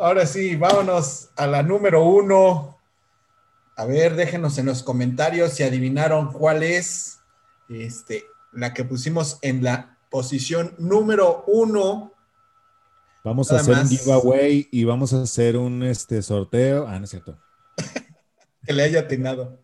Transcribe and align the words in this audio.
ahora 0.00 0.26
sí, 0.26 0.56
vámonos 0.56 1.30
a 1.36 1.46
la 1.46 1.62
número 1.62 2.04
uno. 2.04 2.78
A 3.76 3.84
ver, 3.84 4.16
déjenos 4.16 4.58
en 4.58 4.66
los 4.66 4.82
comentarios 4.82 5.52
si 5.52 5.62
adivinaron 5.62 6.32
cuál 6.32 6.62
es 6.62 7.20
este, 7.68 8.24
la 8.52 8.74
que 8.74 8.84
pusimos 8.84 9.38
en 9.42 9.62
la 9.62 9.98
posición 10.10 10.74
número 10.78 11.44
uno. 11.46 12.12
Vamos 13.24 13.52
a 13.52 13.56
hacer 13.56 13.76
un 13.76 13.88
giveaway 13.88 14.68
y 14.70 14.84
vamos 14.84 15.12
a 15.12 15.22
hacer 15.22 15.56
un 15.56 15.82
este, 15.82 16.22
sorteo. 16.22 16.86
Ah, 16.88 16.98
no 16.98 17.04
es 17.04 17.10
cierto. 17.10 17.38
que 18.66 18.72
le 18.72 18.82
haya 18.82 19.00
atinado. 19.00 19.60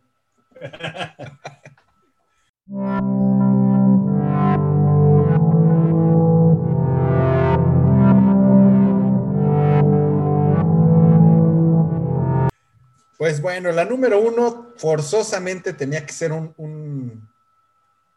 Pues 13.18 13.40
bueno, 13.40 13.72
la 13.72 13.86
número 13.86 14.20
uno 14.20 14.72
forzosamente 14.76 15.72
tenía 15.72 16.04
que 16.04 16.12
ser 16.12 16.32
un, 16.32 16.52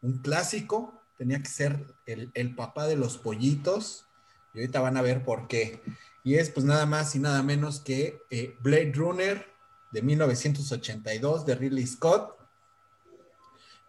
un, 0.01 0.17
clásico, 0.21 0.93
tenía 1.17 1.41
que 1.41 1.47
ser 1.47 1.85
el, 2.05 2.55
papá 2.55 2.85
de 2.85 2.97
los 2.97 3.17
pollitos, 3.17 4.05
y 4.53 4.59
ahorita 4.59 4.81
van 4.81 4.97
a 4.97 5.01
ver 5.01 5.23
por 5.23 5.47
qué. 5.47 5.81
Y 6.25 6.35
es 6.35 6.49
pues 6.49 6.65
nada 6.65 6.85
más 6.85 7.15
y 7.15 7.19
nada 7.19 7.41
menos 7.43 7.79
que 7.79 8.21
eh, 8.29 8.57
Blade 8.59 8.91
Runner 8.93 9.47
de 9.91 10.01
1982 10.01 11.45
de 11.45 11.55
Ridley 11.55 11.87
Scott, 11.87 12.37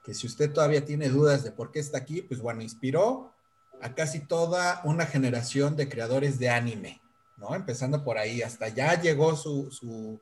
que 0.04 0.14
si 0.14 0.28
usted 0.28 0.52
todavía 0.52 0.84
tiene 0.84 1.08
dudas 1.08 1.42
de 1.42 1.50
por 1.50 1.72
qué 1.72 1.80
está 1.80 1.98
aquí, 1.98 2.22
pues 2.22 2.40
bueno, 2.40 2.62
inspiró 2.62 3.34
a 3.82 3.94
casi 3.94 4.20
toda 4.20 4.80
una 4.84 5.06
generación 5.06 5.74
de 5.74 5.88
creadores 5.88 6.38
de 6.38 6.50
anime, 6.50 7.00
¿no? 7.36 7.54
Empezando 7.56 8.04
por 8.04 8.16
ahí, 8.16 8.42
hasta 8.42 8.68
ya 8.68 9.00
llegó 9.00 9.34
su 9.34 9.70
su, 9.72 10.20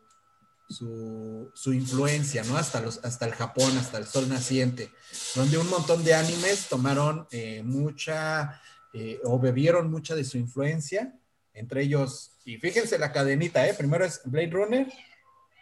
influencia, 1.67 2.45
¿no? 2.45 2.57
Hasta, 2.57 2.81
los, 2.81 3.05
hasta 3.05 3.27
el 3.27 3.33
Japón, 3.33 3.77
hasta 3.79 3.99
el 3.99 4.07
sol 4.07 4.29
naciente, 4.29 4.91
donde 5.35 5.59
un 5.59 5.69
montón 5.69 6.05
de 6.05 6.15
animes 6.15 6.69
tomaron 6.69 7.27
eh, 7.31 7.63
mucha 7.65 8.61
eh, 8.93 9.21
o 9.25 9.39
bebieron 9.39 9.91
mucha 9.91 10.15
de 10.15 10.25
su 10.25 10.39
influencia, 10.39 11.15
entre 11.55 11.83
ellos, 11.83 12.33
y 12.45 12.57
fíjense 12.59 12.99
la 12.99 13.13
cadenita, 13.13 13.67
¿eh? 13.67 13.75
Primero 13.75 14.05
es 14.05 14.21
Blade 14.25 14.51
Runner, 14.51 14.93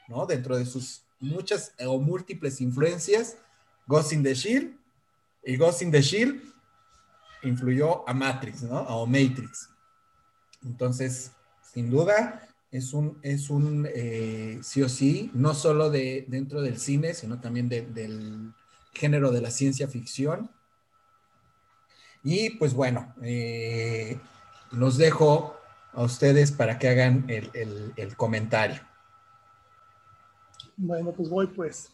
¿no? 0.08 0.26
Dentro 0.26 0.56
de 0.56 0.66
sus 0.66 1.02
muchas 1.18 1.72
o 1.84 1.98
múltiples 1.98 2.60
influencias, 2.60 3.36
Ghost 3.86 4.12
in 4.12 4.22
the 4.22 4.34
Shield, 4.34 4.76
y 5.44 5.56
Ghost 5.56 5.82
in 5.82 5.90
the 5.90 6.02
Shield 6.02 6.42
influyó 7.42 8.08
a 8.08 8.12
Matrix, 8.12 8.62
¿no? 8.62 8.80
O 8.80 9.06
Matrix. 9.06 9.68
Entonces, 10.64 11.32
sin 11.72 11.90
duda, 11.90 12.45
es 12.70 12.92
un, 12.92 13.18
es 13.22 13.50
un 13.50 13.88
eh, 13.94 14.58
sí 14.62 14.82
o 14.82 14.88
sí, 14.88 15.30
no 15.34 15.54
solo 15.54 15.90
de, 15.90 16.24
dentro 16.28 16.62
del 16.62 16.78
cine, 16.78 17.14
sino 17.14 17.40
también 17.40 17.68
del 17.68 18.52
género 18.92 19.30
de 19.30 19.40
la 19.40 19.50
ciencia 19.50 19.88
ficción. 19.88 20.50
Y 22.22 22.50
pues 22.50 22.74
bueno, 22.74 23.14
eh, 23.22 24.18
los 24.72 24.96
dejo 24.96 25.56
a 25.92 26.02
ustedes 26.02 26.52
para 26.52 26.78
que 26.78 26.88
hagan 26.88 27.24
el, 27.28 28.16
comentario. 28.16 28.82
Bueno, 30.76 31.12
pues 31.12 31.30
voy 31.30 31.46
pues. 31.46 31.90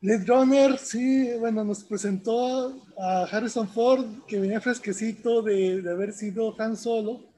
Blade 0.00 0.24
Runner, 0.26 0.78
sí, 0.78 1.30
bueno, 1.38 1.64
nos 1.64 1.84
presentó 1.84 2.74
a 2.98 3.24
Harrison 3.24 3.68
Ford, 3.68 4.04
que 4.26 4.40
venía 4.40 4.60
fresquecito 4.60 5.42
de, 5.42 5.82
de 5.82 5.90
haber 5.90 6.12
sido 6.12 6.54
Han 6.60 6.76
Solo 6.76 7.35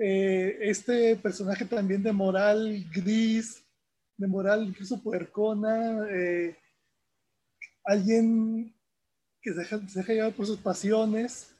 eh, 0.00 0.58
este 0.60 1.16
personaje 1.16 1.64
también 1.64 2.04
de 2.04 2.12
moral 2.12 2.84
gris, 2.94 3.64
de 4.16 4.28
moral 4.28 4.68
incluso 4.68 5.02
puercona, 5.02 6.06
eh, 6.08 6.56
alguien 7.84 8.72
que 9.42 9.52
se 9.52 9.60
deja, 9.60 10.12
llevar 10.12 10.34
por 10.34 10.46
sus 10.46 10.58
pasiones, 10.58 11.52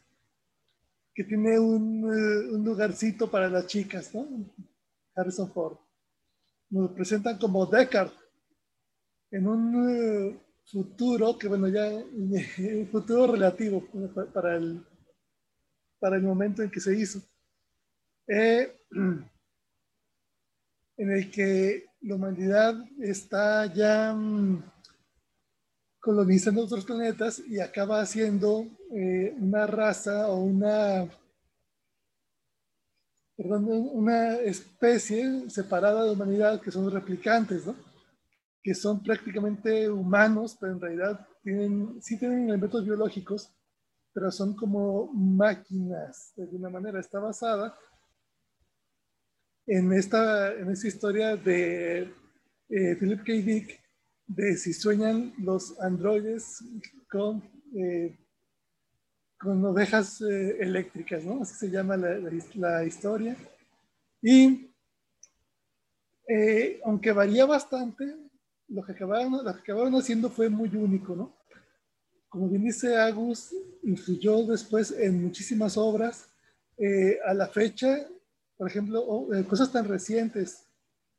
que 1.14 1.24
tiene 1.24 1.58
un, 1.58 2.04
eh, 2.04 2.54
un, 2.54 2.64
lugarcito 2.64 3.28
para 3.28 3.48
las 3.48 3.66
chicas, 3.66 4.14
¿no? 4.14 4.28
Harrison 5.16 5.50
Ford. 5.50 5.76
Nos 6.70 6.92
presentan 6.92 7.38
como 7.38 7.66
Deckard 7.66 8.12
en 9.32 9.48
un 9.48 10.40
futuro 10.64 11.36
que, 11.36 11.48
bueno, 11.48 11.66
ya, 11.66 11.88
un 11.92 12.88
futuro 12.92 13.32
relativo 13.32 13.84
para 14.32 14.56
el, 14.56 14.84
para 15.98 16.16
el 16.16 16.22
momento 16.22 16.62
en 16.62 16.70
que 16.70 16.78
se 16.78 16.96
hizo 16.96 17.20
eh, 18.28 18.76
en 20.98 21.12
el 21.12 21.30
que 21.30 21.86
la 22.02 22.14
humanidad 22.16 22.74
está 23.00 23.66
ya 23.72 24.12
mm, 24.12 24.62
colonizando 26.00 26.64
otros 26.64 26.84
planetas 26.84 27.40
y 27.40 27.60
acaba 27.60 28.00
haciendo 28.00 28.66
eh, 28.92 29.34
una 29.38 29.66
raza 29.66 30.28
o 30.28 30.42
una, 30.42 31.08
una 33.36 34.36
especie 34.36 35.48
separada 35.50 36.04
de 36.04 36.10
humanidad 36.10 36.60
que 36.60 36.70
son 36.70 36.90
replicantes, 36.90 37.66
¿no? 37.66 37.74
que 38.62 38.74
son 38.74 39.02
prácticamente 39.02 39.88
humanos, 39.88 40.56
pero 40.60 40.72
en 40.72 40.80
realidad 40.80 41.26
tienen, 41.42 42.02
sí 42.02 42.18
tienen 42.18 42.48
elementos 42.48 42.84
biológicos, 42.84 43.50
pero 44.12 44.30
son 44.30 44.54
como 44.54 45.12
máquinas, 45.12 46.32
de 46.36 46.42
alguna 46.42 46.68
manera. 46.68 47.00
Está 47.00 47.20
basada 47.20 47.74
en 49.68 49.92
esta, 49.92 50.54
en 50.54 50.70
esta 50.70 50.88
historia 50.88 51.36
de 51.36 52.10
eh, 52.70 52.96
Philip 52.98 53.22
K. 53.22 53.32
Dick, 53.34 53.80
de 54.26 54.56
si 54.56 54.72
sueñan 54.72 55.34
los 55.38 55.78
androides 55.80 56.64
con, 57.10 57.42
eh, 57.76 58.18
con 59.38 59.62
ovejas 59.66 60.22
eh, 60.22 60.56
eléctricas, 60.60 61.22
¿no? 61.22 61.42
Así 61.42 61.54
se 61.54 61.70
llama 61.70 61.98
la, 61.98 62.18
la, 62.54 62.84
historia. 62.84 63.36
Y 64.22 64.70
aunque 66.84 67.12
varía 67.12 67.46
bastante, 67.46 68.04
lo 68.68 68.82
que, 68.84 68.92
acabaron, 68.92 69.32
lo 69.32 69.54
que 69.54 69.60
acabaron 69.60 69.94
haciendo 69.94 70.30
fue 70.30 70.48
muy 70.48 70.68
único, 70.74 71.14
¿no? 71.14 71.36
Como 72.28 72.48
bien 72.48 72.64
dice 72.64 72.96
Agus, 72.96 73.54
influyó 73.82 74.44
después 74.44 74.90
en 74.92 75.22
muchísimas 75.22 75.76
obras. 75.76 76.28
a 77.26 77.34
la 77.34 77.48
fecha, 77.48 78.06
por 78.58 78.68
ejemplo, 78.68 79.32
eh, 79.32 79.44
cosas 79.44 79.70
tan 79.70 79.86
recientes 79.86 80.66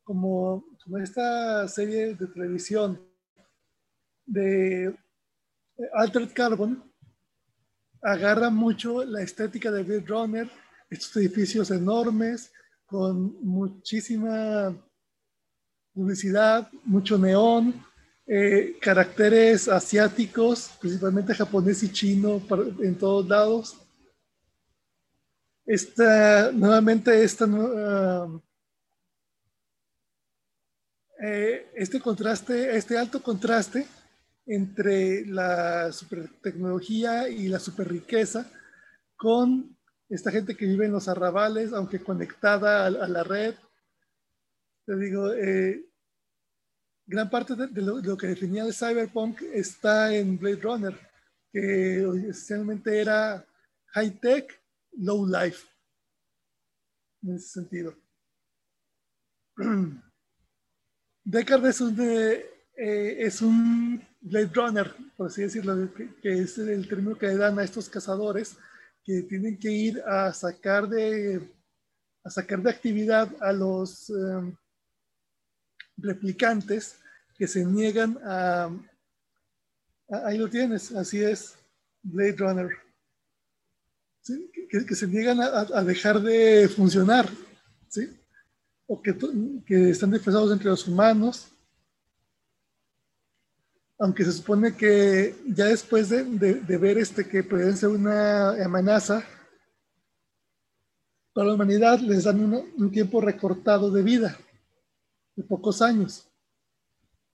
como, 0.03 0.65
esta 1.01 1.67
serie 1.67 2.13
de 2.15 2.27
televisión 2.27 2.99
de 4.25 4.85
eh, 4.87 4.95
Altered 5.93 6.33
Carbon, 6.33 6.83
agarra 8.01 8.49
mucho 8.49 9.03
la 9.05 9.21
estética 9.21 9.71
de 9.71 9.83
Blade 9.83 10.05
Runner, 10.05 10.49
estos 10.89 11.15
edificios 11.15 11.71
enormes 11.71 12.51
con 12.85 13.39
muchísima 13.41 14.75
publicidad, 15.93 16.69
mucho 16.83 17.17
neón, 17.17 17.85
eh, 18.27 18.77
caracteres 18.81 19.67
asiáticos, 19.67 20.71
principalmente 20.79 21.33
japonés 21.33 21.83
y 21.83 21.91
chino 21.91 22.41
en 22.79 22.97
todos 22.97 23.27
lados 23.27 23.88
esta, 25.69 26.51
nuevamente, 26.51 27.23
esta, 27.23 27.45
uh, 27.45 28.41
eh, 31.21 31.69
este 31.75 32.01
contraste, 32.01 32.75
este 32.75 32.97
alto 32.97 33.21
contraste 33.21 33.85
entre 34.47 35.27
la 35.27 35.91
super 35.91 36.27
tecnología 36.41 37.29
y 37.29 37.49
la 37.49 37.59
super 37.59 37.87
riqueza 37.87 38.49
con 39.15 39.77
esta 40.09 40.31
gente 40.31 40.57
que 40.57 40.65
vive 40.65 40.87
en 40.87 40.91
los 40.91 41.07
arrabales, 41.07 41.71
aunque 41.71 41.99
conectada 41.99 42.87
a, 42.87 42.89
la 42.89 43.23
red. 43.23 43.53
Te 44.87 44.95
digo, 44.95 45.31
eh, 45.33 45.85
gran 47.05 47.29
parte 47.29 47.53
de, 47.55 47.81
lo, 47.83 48.17
que 48.17 48.25
definía 48.25 48.63
el 48.63 48.73
cyberpunk 48.73 49.43
está 49.53 50.15
en 50.15 50.39
Blade 50.39 50.61
Runner, 50.63 50.99
que 51.53 51.99
esencialmente 52.27 52.99
era 52.99 53.45
high 53.93 54.19
tech 54.19 54.58
low 54.99 55.25
life 55.25 55.67
en 57.23 57.35
ese 57.35 57.49
sentido. 57.49 57.95
Deckard 61.23 61.65
es 61.65 61.81
un, 61.81 61.99
eh, 61.99 63.15
es 63.19 63.41
un 63.41 64.05
Blade 64.21 64.51
Runner, 64.53 64.95
por 65.15 65.27
así 65.27 65.41
decirlo, 65.41 65.91
que, 65.93 66.41
es 66.41 66.57
el 66.57 66.87
término 66.87 67.17
que 67.17 67.27
le 67.27 67.37
dan 67.37 67.59
a 67.59 67.63
estos 67.63 67.89
cazadores 67.89 68.57
que 69.03 69.23
tienen 69.23 69.57
que 69.59 69.71
ir 69.71 70.01
a 70.05 70.33
sacar 70.33 70.87
de, 70.87 71.53
a 72.23 72.29
sacar 72.29 72.61
de 72.61 72.69
actividad 72.69 73.29
a 73.41 73.51
los 73.51 74.09
em, 74.09 74.55
replicantes 75.97 76.99
que 77.37 77.47
se 77.47 77.65
niegan 77.65 78.17
a, 78.23 78.69
Ahí 80.11 80.39
lo 80.39 80.49
tienes, 80.49 80.91
así 80.93 81.23
es, 81.23 81.55
Blade 82.01 82.35
Runner 82.37 82.88
que, 84.69 84.95
se 84.95 85.07
niegan 85.07 85.39
a, 85.41 85.83
dejar 85.83 86.21
de 86.21 86.67
funcionar. 86.69 87.29
¿sí? 87.87 88.07
o 88.89 88.99
que, 89.03 89.15
que 89.65 89.91
están 89.91 90.09
disfrazados 90.09 90.51
entre 90.51 90.69
los 90.69 90.87
humanos. 90.87 91.51
Aunque 93.99 94.25
se 94.25 94.31
supone 94.31 94.75
que 94.75 95.35
ya 95.45 95.65
después 95.65 96.09
de, 96.09 96.23
de, 96.23 96.77
ver 96.77 96.97
este 96.97 97.27
que 97.27 97.43
pueden 97.43 97.77
ser 97.77 97.89
una 97.89 98.51
amenaza 98.63 99.23
para 101.33 101.49
la 101.49 101.53
humanidad, 101.53 101.99
les 101.99 102.23
dan 102.23 102.41
un 102.41 102.91
tiempo 102.91 103.21
recortado 103.21 103.91
de 103.91 104.01
vida, 104.01 104.37
de 105.35 105.43
pocos 105.43 105.81
años. 105.81 106.27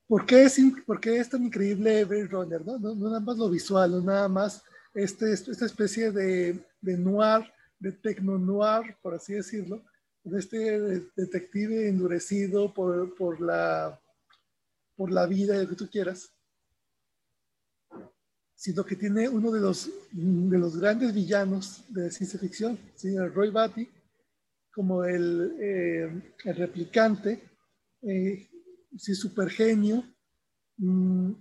¿Por 0.08 0.26
qué 0.26 0.44
es, 0.44 0.60
por 0.86 1.00
qué 1.00 1.20
es 1.20 1.30
tan 1.30 1.46
increíble 1.46 2.04
Blade 2.04 2.28
Runner? 2.28 2.66
¿no? 2.66 2.78
No, 2.80 2.96
nada 2.96 3.20
más 3.22 3.38
lo 3.38 3.50
visual, 3.50 3.92
no 3.92 4.02
nada 4.02 4.28
más 4.28 4.62
este, 4.96 5.32
esta 5.34 5.66
especie 5.66 6.12
de, 6.12 6.60
de 6.82 6.98
noir, 6.98 7.52
de 7.80 7.92
tecno 7.92 8.38
noir, 8.38 8.96
por 9.02 9.14
así 9.14 9.34
decirlo, 9.34 9.84
de 10.24 10.40
este 10.40 10.80
detective 11.16 11.88
endurecido 11.88 12.74
por, 12.74 13.16
por, 13.16 13.40
la, 13.40 14.02
por 14.96 15.12
la 15.12 15.28
vida, 15.28 15.62
lo 15.62 15.70
que 15.70 15.76
tú 15.76 15.90
quieras, 15.90 16.32
sino 18.56 18.84
que 18.84 18.96
tiene 18.96 19.30
uno 19.30 19.52
de 19.52 19.60
los, 19.60 19.92
de 20.12 20.58
los 20.58 20.78
grandes 20.78 21.14
villanos 21.14 21.84
de 21.90 22.10
ciencia 22.10 22.40
ficción, 22.40 22.80
¿sí? 22.96 23.16
Roy 23.18 23.52
Batty, 23.52 23.88
como 24.74 25.06
el, 25.06 25.56
eh, 25.60 26.34
el 26.44 26.56
replicante, 26.56 27.44
eh, 28.02 28.48
sí, 28.98 29.14
super 29.14 29.50
genio, 29.50 30.04
mm, 30.78 31.32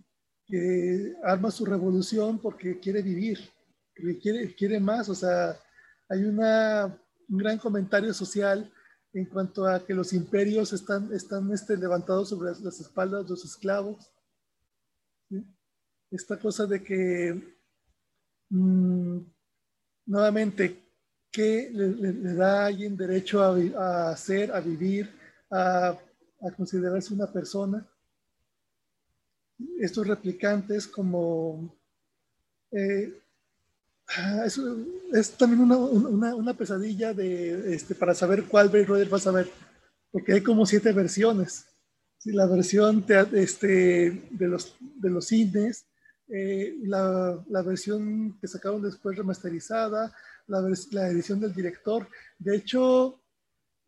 que 0.46 1.14
arma 1.22 1.50
su 1.50 1.64
revolución 1.64 2.38
porque 2.38 2.78
quiere 2.78 3.02
vivir, 3.02 3.38
quiere, 4.20 4.54
quiere 4.54 4.80
más, 4.80 5.08
o 5.08 5.14
sea, 5.14 5.56
hay 6.08 6.24
una 6.24 6.98
un 7.28 7.38
gran 7.38 7.58
comentario 7.58 8.12
social 8.12 8.70
en 9.12 9.26
cuanto 9.26 9.66
a 9.66 9.84
que 9.84 9.94
los 9.94 10.12
imperios 10.12 10.72
están, 10.72 11.12
están 11.12 11.50
este, 11.52 11.76
levantados 11.76 12.28
sobre 12.28 12.50
las, 12.50 12.80
espaldas 12.80 13.24
de 13.24 13.30
los 13.30 13.44
esclavos. 13.44 14.10
Esta 16.10 16.38
cosa 16.38 16.66
de 16.66 16.82
que, 16.82 17.56
mm, 18.50 19.18
nuevamente, 20.06 20.82
¿qué 21.30 21.70
le, 21.72 22.34
da 22.34 22.62
a 22.62 22.66
alguien 22.66 22.96
derecho 22.96 23.42
a, 23.42 23.56
a, 23.78 24.10
hacer, 24.10 24.52
a 24.52 24.60
vivir, 24.60 25.10
a, 25.50 25.96
a 26.40 26.50
considerarse 26.56 27.14
una 27.14 27.32
persona? 27.32 27.86
Estos 29.78 30.06
replicantes 30.06 30.86
como 30.86 31.74
eh, 32.72 33.12
Ah, 34.08 34.44
es, 34.46 35.30
también 35.32 35.62
una, 35.62 36.54
pesadilla 36.54 37.14
de, 37.14 37.74
este, 37.74 37.94
para 37.94 38.14
saber 38.14 38.44
cuál 38.44 38.68
Blade 38.68 38.84
Runner 38.84 39.08
vas 39.08 39.26
a 39.26 39.32
ver, 39.32 39.50
porque 40.12 40.34
hay 40.34 40.42
como 40.42 40.66
siete 40.66 40.92
versiones. 40.92 41.66
La 42.26 42.46
versión 42.46 43.04
este, 43.32 44.28
de, 44.30 44.48
los, 44.48 44.76
de 44.80 45.10
los 45.10 45.26
cines, 45.26 45.86
eh, 46.28 46.74
la, 46.82 47.62
versión 47.64 48.38
que 48.40 48.48
sacaron 48.48 48.82
después 48.82 49.16
remasterizada, 49.16 50.14
la, 50.46 50.60
la, 50.92 51.08
edición 51.08 51.40
del 51.40 51.54
director. 51.54 52.06
De 52.38 52.56
hecho, 52.56 53.20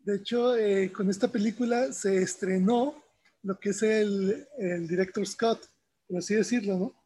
de 0.01 0.17
hecho 0.17 0.57
eh, 0.57 0.93
con 0.93 1.09
esta 1.09 1.29
película 1.29 1.93
se 1.93 2.19
estrenó 2.23 3.03
lo 3.47 3.57
que 3.61 3.71
es 3.71 3.81
el, 3.83 4.45
el 4.59 4.89
director 4.89 5.25
Scott, 5.25 5.71
por 6.09 6.19
así 6.19 6.35
decirlo, 6.35 6.77
¿no? 6.77 7.05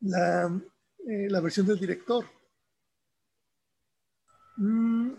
La, 0.00 0.46
eh, 1.06 1.28
la 1.30 1.40
versión 1.40 1.66
del 1.66 1.78
director. 1.78 2.24
Mm, 4.56 5.12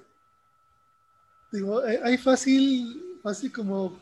digo, 1.53 1.85
eh, 1.85 2.01
hay 2.03 2.17
fácil, 2.17 3.19
fácil 3.23 3.53
como, 3.53 3.97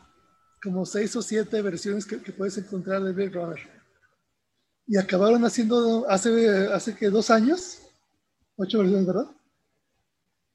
como 0.60 0.84
seis 0.84 1.14
o 1.14 1.22
siete 1.22 1.62
versiones 1.62 2.04
que, 2.04 2.18
puedes 2.32 2.58
encontrar 2.58 3.04
de 3.04 3.12
Blade 3.12 3.30
Runner. 3.30 3.60
Y 4.88 4.96
acabaron 4.96 5.44
haciendo 5.44 6.10
hace, 6.10 6.66
hace 6.72 6.96
que 6.96 7.08
dos 7.08 7.30
años, 7.30 7.78
ocho 8.56 8.80
versiones, 8.80 9.06
¿verdad? 9.06 9.30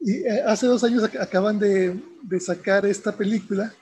Y 0.01 0.17
eh, 0.17 0.43
hace 0.45 0.67
dos 0.67 0.83
años 0.83 1.03
acaban 1.17 1.57
de, 1.57 1.97
de, 2.23 2.39
sacar 2.41 2.85
esta 2.85 3.15
película 3.15 3.73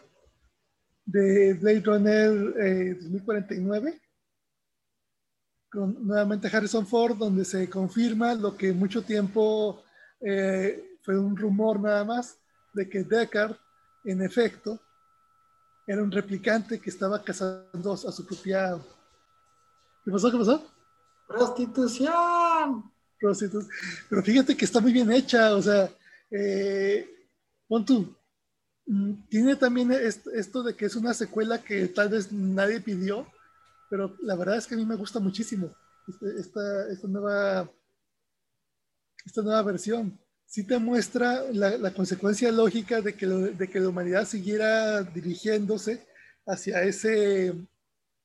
de 1.07 1.54
Blade 1.56 1.81
Runner 1.81 2.95
2049 3.01 4.00
nuevamente 5.74 6.50
Harrison 6.51 6.86
Ford, 6.86 7.18
donde 7.18 7.45
se 7.45 7.69
confirma 7.69 8.33
lo 8.33 8.56
que 8.56 8.71
mucho 8.74 9.04
tiempo 9.04 9.83
eh, 10.21 10.98
fue 11.01 11.19
un 11.19 11.36
rumor 11.36 11.80
nada 11.80 12.04
más, 12.04 12.38
de 12.74 12.89
que 12.89 13.04
Deckard, 13.04 13.56
en 14.06 14.21
efecto, 14.21 14.80
era 15.86 16.04
un 16.04 16.12
replicante 16.12 16.80
que 16.80 16.89
estaba 16.89 17.24
cazando 17.24 17.94
a 17.94 18.12
su 18.12 18.25
propia... 18.25 18.77
¿Qué 20.04 20.12
pasó? 20.12 20.31
¿Qué 20.31 20.38
pasó? 20.38 20.68
Prostitución. 21.27 22.92
Prostitución. 23.19 23.69
Pero 24.09 24.24
fíjate 24.24 24.56
que 24.56 24.65
está 24.65 24.80
muy 24.80 24.94
bien 24.94 25.12
hecha, 25.12 25.56
o 25.56 25.62
sea, 25.62 25.89
eh, 26.31 27.09
pon 27.68 27.86
tú, 27.86 28.15
tiene 29.30 29.56
también 29.56 29.92
esto 29.92 30.63
de 30.63 30.75
que 30.75 30.86
es 30.86 30.95
una 30.95 31.13
secuela 31.13 31.62
que 31.62 31.88
tal 31.88 32.10
vez 32.10 32.31
nadie 32.31 32.80
pidió, 32.80 33.28
pero 33.89 34.16
la 34.22 34.36
verdad 34.36 34.57
es 34.57 34.68
que 34.68 34.75
a 34.75 34.78
mí 34.78 34.86
me 34.86 34.95
gusta 34.95 35.19
muchísimo 35.19 35.75
este, 36.07 36.92
esta, 36.92 37.07
nueva, 37.07 37.69
esta 39.25 39.42
nueva 39.42 39.62
versión. 39.63 40.18
Sí 40.45 40.66
te 40.66 40.80
muestra 40.80 41.44
la, 41.51 41.94
consecuencia 41.94 42.51
lógica 42.51 43.01
de 43.01 43.13
que, 43.16 43.28
de 43.28 43.69
que 43.69 43.80
la 43.81 43.89
humanidad 43.89 44.25
siguiera 44.25 45.04
dirigiéndose 45.04 46.07
hacia 46.45 46.81
ese, 46.83 47.54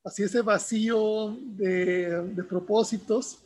hacia 0.04 0.26
ese 0.26 0.42
vacío 0.42 1.36
de, 1.40 2.44
propósitos, 2.48 3.40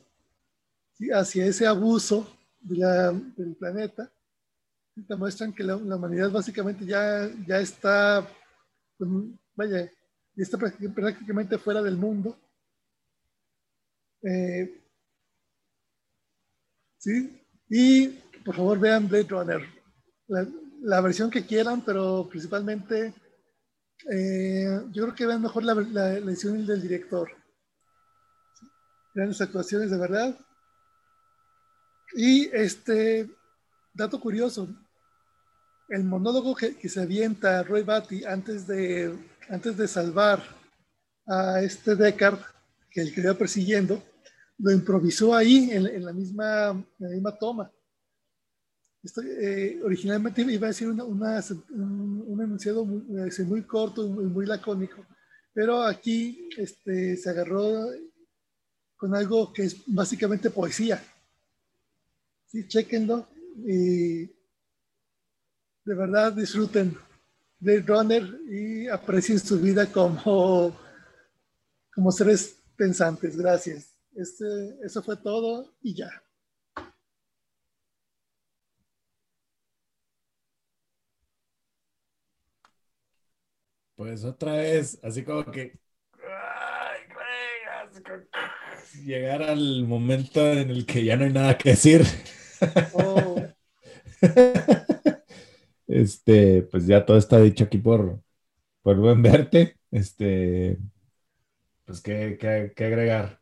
hacia 1.14 1.46
ese 1.46 1.66
abuso 1.66 2.30
del 2.60 3.56
planeta. 3.58 4.12
Te 5.04 5.14
muestran 5.14 5.52
que 5.52 5.62
la, 5.62 5.76
la, 5.76 5.96
humanidad 5.96 6.30
básicamente 6.30 6.86
ya, 6.86 7.28
ya 7.46 7.60
está, 7.60 8.26
pues, 8.96 9.10
vaya, 9.54 9.90
y 10.34 10.42
está 10.42 10.56
prácticamente 10.58 11.58
fuera 11.58 11.82
del 11.82 11.96
mundo. 11.96 12.38
Eh, 14.22 14.82
¿sí? 16.98 17.42
Y 17.68 18.08
por 18.44 18.56
favor 18.56 18.78
vean 18.78 19.08
Blade 19.08 19.28
Runner, 19.28 19.62
la, 20.80 21.00
versión 21.00 21.30
que 21.30 21.46
quieran, 21.46 21.84
pero 21.84 22.28
principalmente 22.28 23.14
eh, 24.10 24.80
yo 24.92 25.04
creo 25.04 25.14
que 25.14 25.26
vean 25.26 25.42
mejor 25.42 25.64
la, 25.64 25.74
la, 25.74 26.14
edición 26.14 26.66
del 26.66 26.82
director. 26.82 27.30
Vean 29.14 29.28
las 29.28 29.40
actuaciones 29.40 29.90
de 29.90 29.98
verdad. 29.98 30.38
Y 32.14 32.46
este 32.54 33.28
dato 33.92 34.20
curioso, 34.20 34.68
el 35.88 36.04
monólogo 36.04 36.54
que, 36.54 36.76
que 36.76 36.88
se 36.88 37.00
avienta 37.00 37.62
Roy 37.62 37.82
Batty 37.82 38.24
antes 38.24 38.66
de 38.66 39.14
antes 39.48 39.76
de 39.76 39.88
salvar 39.88 40.42
a 41.26 41.62
este 41.62 41.94
Deckard, 41.94 42.38
que 42.90 43.00
él 43.00 43.12
quería 43.12 43.34
persiguiendo, 43.34 44.02
lo 44.58 44.72
improvisó 44.72 45.34
ahí 45.34 45.70
en, 45.70 46.04
la, 46.04 46.12
misma, 46.12 46.84
misma 46.98 47.36
toma. 47.36 47.70
Eh, 49.22 49.80
originalmente 49.84 50.42
iba 50.42 50.66
a 50.66 50.70
decir 50.70 50.88
una, 50.88 51.04
un, 51.04 52.40
enunciado 52.42 52.84
muy, 52.84 53.04
eh, 53.20 53.42
muy 53.44 53.62
corto, 53.62 54.08
muy, 54.08 54.24
muy, 54.24 54.46
lacónico, 54.46 55.06
pero 55.52 55.82
aquí 55.82 56.48
este, 56.56 57.16
se 57.16 57.30
agarró 57.30 57.86
con 58.96 59.14
algo 59.14 59.52
que 59.52 59.64
es 59.64 59.82
básicamente 59.86 60.50
poesía. 60.50 61.02
Sí, 62.46 62.66
chequenlo 62.66 63.28
y 63.58 64.24
de 65.86 65.94
verdad 65.94 66.32
disfruten 66.32 66.98
Blade 67.60 67.84
Runner 67.86 68.22
y 68.50 68.88
aprecien 68.88 69.38
su 69.38 69.60
vida 69.60 69.86
como, 69.86 70.76
como 71.94 72.10
seres 72.10 72.60
pensantes. 72.76 73.36
Gracias. 73.36 73.96
Este, 74.14 74.44
eso 74.84 75.02
fue 75.02 75.16
todo 75.16 75.72
y 75.80 75.94
ya. 75.94 76.10
Pues 83.94 84.24
otra 84.24 84.56
vez, 84.56 84.98
así 85.02 85.24
como 85.24 85.44
que 85.50 85.78
llegar 89.04 89.42
al 89.42 89.84
momento 89.86 90.40
en 90.40 90.70
el 90.70 90.84
que 90.84 91.04
ya 91.04 91.16
no 91.16 91.24
hay 91.24 91.32
nada 91.32 91.56
que 91.56 91.70
decir. 91.70 92.02
Oh. 92.92 93.42
Este, 95.86 96.62
pues 96.62 96.86
ya 96.86 97.04
todo 97.06 97.16
está 97.16 97.40
dicho 97.40 97.64
aquí 97.64 97.78
por, 97.78 98.20
por 98.82 98.96
buen 98.98 99.22
verte. 99.22 99.76
Este, 99.90 100.78
pues 101.84 102.00
qué, 102.00 102.36
qué, 102.74 102.84
agregar. 102.84 103.40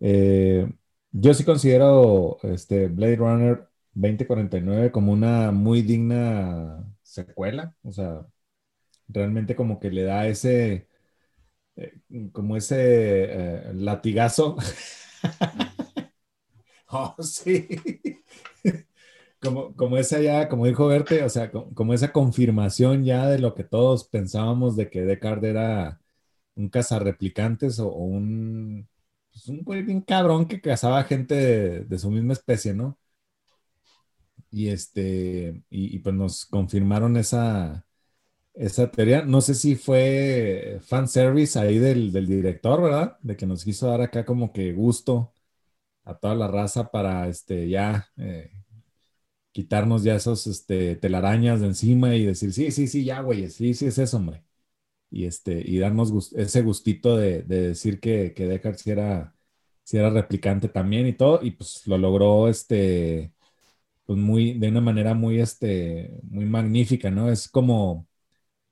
Eh, 0.00 0.70
yo 1.12 1.34
sí 1.34 1.44
considero 1.44 2.38
este 2.42 2.88
Blade 2.88 3.16
Runner 3.16 3.68
2049 3.94 4.92
como 4.92 5.12
una 5.12 5.50
muy 5.52 5.82
digna 5.82 6.84
secuela, 7.02 7.76
o 7.82 7.92
sea, 7.92 8.26
realmente 9.08 9.56
como 9.56 9.80
que 9.80 9.90
le 9.90 10.04
da 10.04 10.26
ese, 10.28 10.88
eh, 11.76 12.00
como 12.32 12.56
ese 12.56 12.76
eh, 13.24 13.74
latigazo. 13.74 14.56
oh, 16.88 17.16
sí. 17.22 17.68
Como, 19.44 19.74
como 19.76 19.98
esa 19.98 20.20
ya, 20.20 20.48
como 20.48 20.66
dijo 20.66 20.86
Verte, 20.88 21.22
o 21.24 21.28
sea, 21.30 21.50
como, 21.52 21.94
esa 21.94 22.12
confirmación 22.12 23.04
ya 23.04 23.28
de 23.28 23.38
lo 23.38 23.54
que 23.54 23.64
todos 23.64 24.04
pensábamos 24.08 24.76
de 24.76 24.90
que 24.90 25.02
Descartes 25.02 25.50
era 25.50 26.00
un 26.56 26.68
cazarreplicantes 26.70 27.78
o, 27.80 27.88
un, 27.90 28.88
pues 29.32 29.48
un 29.48 29.64
bien 29.64 30.00
cabrón 30.02 30.46
que 30.48 30.60
cazaba 30.60 31.04
gente 31.04 31.84
de, 31.84 31.98
su 31.98 32.10
misma 32.10 32.32
especie, 32.34 32.74
¿no? 32.74 32.98
Y 34.50 34.68
este, 34.68 35.62
y, 35.70 35.98
pues 35.98 36.14
nos 36.14 36.46
confirmaron 36.46 37.16
esa, 37.16 37.84
esa 38.54 38.90
teoría. 38.90 39.24
No 39.24 39.40
sé 39.40 39.54
si 39.54 39.76
fue 39.76 40.80
fanservice 40.82 41.58
ahí 41.58 41.78
del, 41.78 42.12
del 42.12 42.26
director, 42.28 42.82
¿verdad? 42.82 43.18
De 43.22 43.36
que 43.36 43.46
nos 43.46 43.64
quiso 43.64 43.88
dar 43.88 44.02
acá 44.02 44.24
como 44.26 44.52
que 44.52 44.72
gusto 44.72 45.34
a 46.04 46.14
toda 46.16 46.34
la 46.34 46.48
raza 46.48 46.90
para 46.90 47.28
este 47.28 47.68
ya 47.68 48.08
eh, 48.18 48.50
quitarnos 49.54 50.04
ya 50.04 50.16
esos 50.16 50.48
este, 50.48 50.96
telarañas 50.96 51.60
de 51.60 51.68
encima 51.68 52.16
y 52.16 52.26
decir, 52.26 52.52
sí, 52.52 52.72
sí, 52.72 52.88
sí, 52.88 53.04
ya, 53.04 53.20
güey, 53.22 53.50
sí, 53.50 53.74
sí 53.74 53.86
es 53.86 53.98
eso, 53.98 54.16
hombre. 54.18 54.44
Y, 55.10 55.26
este, 55.26 55.62
y 55.64 55.78
darnos 55.78 56.32
ese 56.34 56.62
gustito 56.62 57.16
de, 57.16 57.42
decir 57.44 58.00
que, 58.00 58.34
que 58.34 58.46
Deckard 58.48 58.76
sí 58.78 58.90
era, 58.90 59.36
era 59.92 60.10
replicante 60.10 60.68
también 60.68 61.06
y 61.06 61.14
todo, 61.14 61.40
y 61.42 61.52
pues 61.52 61.86
lo 61.86 61.98
logró 61.98 62.48
este, 62.48 63.32
pues 64.06 64.18
muy, 64.18 64.54
de 64.54 64.68
una 64.68 64.80
manera 64.82 65.14
muy, 65.14 65.40
este, 65.40 66.20
muy 66.24 66.46
magnífica, 66.46 67.10
¿no? 67.10 67.30
Es 67.30 67.48
como 67.48 68.08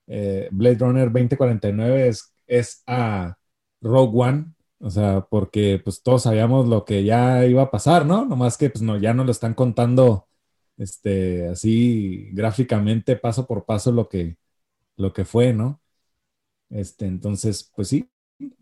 eh, 0.08 0.48
Blade 0.52 0.78
Runner 0.78 1.12
2049 1.12 2.08
es, 2.08 2.34
es 2.46 2.82
a 2.86 3.36
Rogue 3.80 4.20
One, 4.22 4.46
o 4.80 4.90
sea, 4.90 5.22
porque 5.30 5.80
pues 5.84 6.02
todos 6.02 6.24
sabíamos 6.24 6.68
lo 6.68 6.84
que 6.84 7.04
ya 7.04 7.46
iba 7.46 7.62
a 7.62 7.70
pasar, 7.70 8.06
¿no? 8.06 8.24
Nomás 8.26 8.58
que 8.58 8.70
pues 8.70 8.82
no, 8.82 8.98
ya 8.98 9.14
no 9.14 9.24
lo 9.24 9.32
están 9.32 9.54
contando 9.54 10.28
este, 10.76 11.48
así 11.48 12.30
gráficamente, 12.32 13.16
paso 13.16 13.46
por 13.46 13.64
paso, 13.66 13.92
lo 13.92 14.08
que, 14.08 14.36
lo 14.96 15.12
que 15.12 15.24
fue, 15.24 15.52
¿no? 15.54 15.80
Este, 16.70 17.06
entonces, 17.06 17.70
pues 17.76 17.88
sí, 17.88 18.10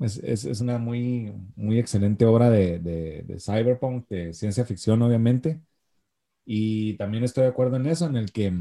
es, 0.01 0.61
una 0.61 0.79
muy, 0.79 1.33
muy 1.57 1.79
excelente 1.79 2.27
obra 2.27 2.51
de, 2.51 2.79
de, 2.81 3.41
cyberpunk, 3.41 4.09
de 4.09 4.33
ciencia 4.35 4.65
ficción, 4.65 5.03
obviamente. 5.03 5.61
Y 6.45 6.95
también 6.99 7.25
estoy 7.25 7.45
de 7.45 7.51
acuerdo 7.51 7.77
en 7.77 7.87
eso, 7.87 8.07
en 8.07 8.17
el 8.17 8.33
que 8.33 8.53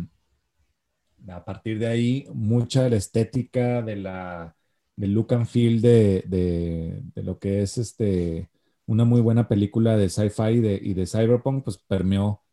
a 1.28 1.44
partir 1.46 1.80
de 1.80 1.88
ahí, 1.88 2.28
mucha 2.34 2.84
de 2.84 2.92
la 2.92 2.96
estética, 2.98 3.82
de 3.82 3.96
la, 3.98 4.56
del 4.96 5.14
look 5.14 5.34
and 5.34 5.46
feel 5.48 5.82
de, 5.82 6.24
de, 6.28 7.24
lo 7.24 7.40
que 7.40 7.62
es 7.62 7.78
este, 7.78 8.50
una 8.86 9.06
muy 9.06 9.22
buena 9.22 9.48
película 9.48 9.98
de 9.98 10.10
sci-fi 10.10 10.80
y 10.82 10.94
de 10.94 11.06
cyberpunk, 11.06 11.64
pues 11.64 11.78
permeó 11.78 12.44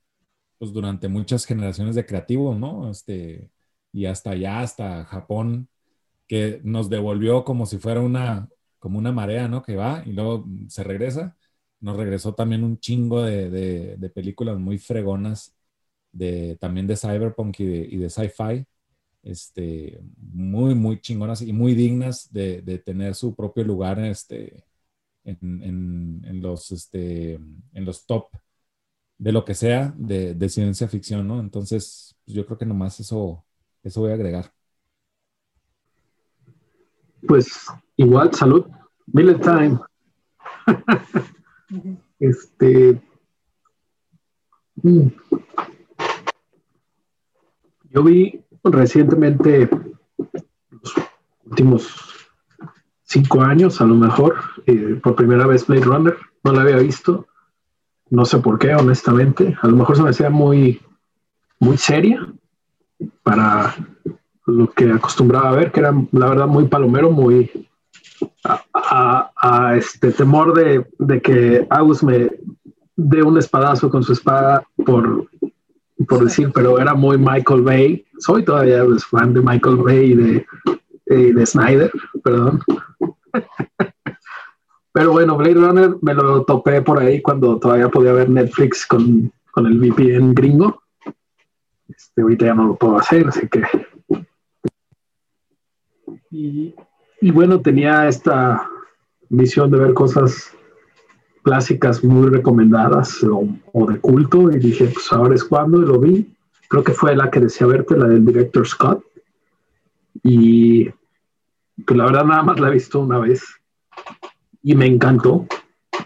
pues 0.58 0.72
durante 0.72 1.08
muchas 1.08 1.46
generaciones 1.46 1.94
de 1.94 2.06
creativos, 2.06 2.58
¿no? 2.58 2.90
Este, 2.90 3.50
y 3.92 4.06
hasta 4.06 4.30
allá, 4.30 4.60
hasta 4.60 5.04
Japón, 5.04 5.68
que 6.28 6.60
nos 6.64 6.90
devolvió 6.90 7.44
como 7.44 7.66
si 7.66 7.78
fuera 7.78 8.00
una, 8.00 8.48
como 8.78 8.98
una 8.98 9.12
marea, 9.12 9.48
¿no? 9.48 9.62
Que 9.62 9.76
va 9.76 10.02
y 10.06 10.12
luego 10.12 10.46
se 10.68 10.84
regresa. 10.84 11.36
Nos 11.80 11.96
regresó 11.96 12.34
también 12.34 12.64
un 12.64 12.78
chingo 12.78 13.22
de, 13.22 13.50
de, 13.98 14.10
películas 14.10 14.58
muy 14.58 14.78
fregonas, 14.78 15.54
de, 16.12 16.56
también 16.60 16.86
de 16.86 16.96
cyberpunk 16.96 17.60
y 17.60 17.96
de, 17.98 18.10
sci-fi, 18.10 18.66
este, 19.22 20.00
muy, 20.18 20.74
muy 20.74 21.00
chingonas 21.00 21.42
y 21.42 21.52
muy 21.52 21.74
dignas 21.74 22.32
de, 22.32 22.62
de 22.62 22.78
tener 22.78 23.14
su 23.14 23.34
propio 23.34 23.64
lugar 23.64 23.98
este, 24.00 24.64
en, 25.24 26.22
en, 26.24 26.40
los, 26.42 26.72
este, 26.72 27.34
en 27.34 27.84
los 27.84 28.06
top 28.06 28.28
de 29.18 29.32
lo 29.32 29.44
que 29.44 29.54
sea 29.54 29.94
de, 29.96 30.48
ciencia 30.48 30.88
ficción, 30.88 31.26
¿no? 31.26 31.40
Entonces, 31.40 32.16
pues, 32.24 32.36
yo 32.36 32.44
creo 32.44 32.58
que 32.58 32.66
nomás 32.66 33.00
eso, 33.00 33.44
eso 33.82 34.00
voy 34.00 34.10
a 34.10 34.14
agregar. 34.14 34.52
Pues 37.26 37.66
igual, 37.96 38.32
salud. 38.34 38.66
Millet 39.06 39.40
time. 39.40 39.78
este. 42.20 43.00
Mm. 44.82 45.08
Yo 47.90 48.02
vi 48.02 48.44
recientemente 48.62 49.70
los 50.70 50.94
últimos 51.44 52.28
cinco 53.02 53.40
años, 53.40 53.80
a 53.80 53.84
lo 53.84 53.94
mejor, 53.94 54.36
eh, 54.66 55.00
por 55.02 55.16
primera 55.16 55.46
vez 55.46 55.66
Blade 55.66 55.84
Runner. 55.84 56.16
No 56.44 56.52
la 56.52 56.62
había 56.62 56.76
visto 56.76 57.26
no 58.10 58.24
sé 58.24 58.38
por 58.38 58.58
qué, 58.58 58.74
honestamente. 58.74 59.56
A 59.62 59.66
lo 59.66 59.76
mejor 59.76 59.96
se 59.96 60.02
me 60.02 60.10
hacía 60.10 60.30
muy, 60.30 60.80
muy 61.58 61.76
seria 61.76 62.26
para 63.22 63.74
lo 64.46 64.70
que 64.70 64.90
acostumbraba 64.90 65.50
a 65.50 65.56
ver, 65.56 65.72
que 65.72 65.80
era 65.80 65.92
la 66.12 66.28
verdad 66.28 66.46
muy 66.46 66.66
palomero, 66.68 67.10
muy 67.10 67.50
a, 68.72 69.74
este 69.76 70.12
temor 70.12 70.54
de, 70.54 70.86
de, 70.98 71.20
que 71.20 71.66
Agus 71.68 72.02
me 72.02 72.30
dé 72.94 73.22
un 73.22 73.38
espadazo 73.38 73.90
con 73.90 74.02
su 74.02 74.12
espada 74.12 74.66
por, 74.84 75.28
por 76.08 76.24
decir, 76.24 76.50
pero 76.54 76.78
era 76.78 76.94
muy 76.94 77.18
Michael 77.18 77.62
Bay. 77.62 78.06
Soy 78.18 78.44
todavía 78.44 78.84
fan 79.10 79.34
de 79.34 79.40
Michael 79.40 79.76
Bay 79.76 80.12
y 80.12 80.14
de, 80.14 80.46
y 81.06 81.32
de 81.32 81.46
Snyder, 81.46 81.92
perdón. 82.22 82.62
Pero 84.96 85.12
bueno, 85.12 85.36
Blade 85.36 85.56
Runner 85.56 85.94
me 86.00 86.14
lo 86.14 86.42
topé 86.44 86.80
por 86.80 86.98
ahí 86.98 87.20
cuando 87.20 87.58
todavía 87.58 87.90
podía 87.90 88.14
ver 88.14 88.30
Netflix 88.30 88.86
con, 88.86 89.30
con 89.50 89.66
el 89.66 89.78
VPN 89.78 90.32
gringo. 90.32 90.84
Este, 91.86 92.22
ahorita 92.22 92.46
ya 92.46 92.54
no 92.54 92.68
lo 92.68 92.76
puedo 92.76 92.96
hacer, 92.96 93.28
así 93.28 93.46
que. 93.46 93.62
Y, 96.30 96.74
y 97.20 97.30
bueno, 97.30 97.60
tenía 97.60 98.08
esta 98.08 98.70
misión 99.28 99.70
de 99.70 99.80
ver 99.80 99.92
cosas 99.92 100.54
clásicas 101.42 102.02
muy 102.02 102.30
recomendadas 102.30 103.22
o, 103.22 103.46
o, 103.74 103.86
de 103.86 104.00
culto 104.00 104.50
y 104.50 104.58
dije, 104.58 104.86
pues 104.86 105.12
ahora 105.12 105.34
es 105.34 105.44
cuando 105.44 105.82
y 105.82 105.84
lo 105.84 106.00
vi. 106.00 106.34
Creo 106.68 106.82
que 106.82 106.92
fue 106.92 107.14
la 107.14 107.30
que 107.30 107.40
decía 107.40 107.66
verte, 107.66 107.98
la 107.98 108.08
del 108.08 108.24
director 108.24 108.66
Scott. 108.66 109.04
Y 110.22 110.88
pues 111.84 111.98
la 111.98 112.06
verdad 112.06 112.24
nada 112.24 112.42
más 112.42 112.58
la 112.58 112.68
he 112.68 112.72
visto 112.72 113.00
una 113.00 113.18
vez 113.18 113.44
y 114.66 114.74
me 114.74 114.86
encantó. 114.86 115.46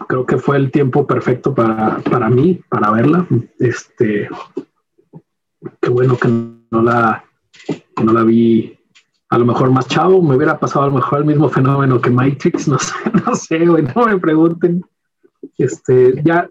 Creo 0.07 0.23
que 0.27 0.37
fue 0.37 0.55
el 0.57 0.69
tiempo 0.69 1.07
perfecto 1.07 1.55
para, 1.55 1.97
para 1.97 2.29
mí, 2.29 2.61
para 2.69 2.91
verla. 2.91 3.27
Este, 3.57 4.29
qué 5.81 5.89
bueno 5.89 6.15
que 6.15 6.27
no 6.27 6.81
la, 6.83 7.25
no 8.03 8.13
la 8.13 8.23
vi 8.23 8.77
a 9.29 9.39
lo 9.39 9.45
mejor 9.45 9.71
más 9.71 9.87
chavo, 9.87 10.21
me 10.21 10.35
hubiera 10.35 10.59
pasado 10.59 10.85
a 10.85 10.87
lo 10.89 10.93
mejor 10.93 11.19
el 11.19 11.25
mismo 11.25 11.49
fenómeno 11.49 11.99
que 11.99 12.11
Matrix, 12.11 12.67
no 12.67 12.77
sé, 12.77 12.93
no 13.25 13.35
sé, 13.35 13.59
no 13.65 14.05
me 14.05 14.19
pregunten. 14.19 14.85
Este, 15.57 16.21
ya, 16.23 16.47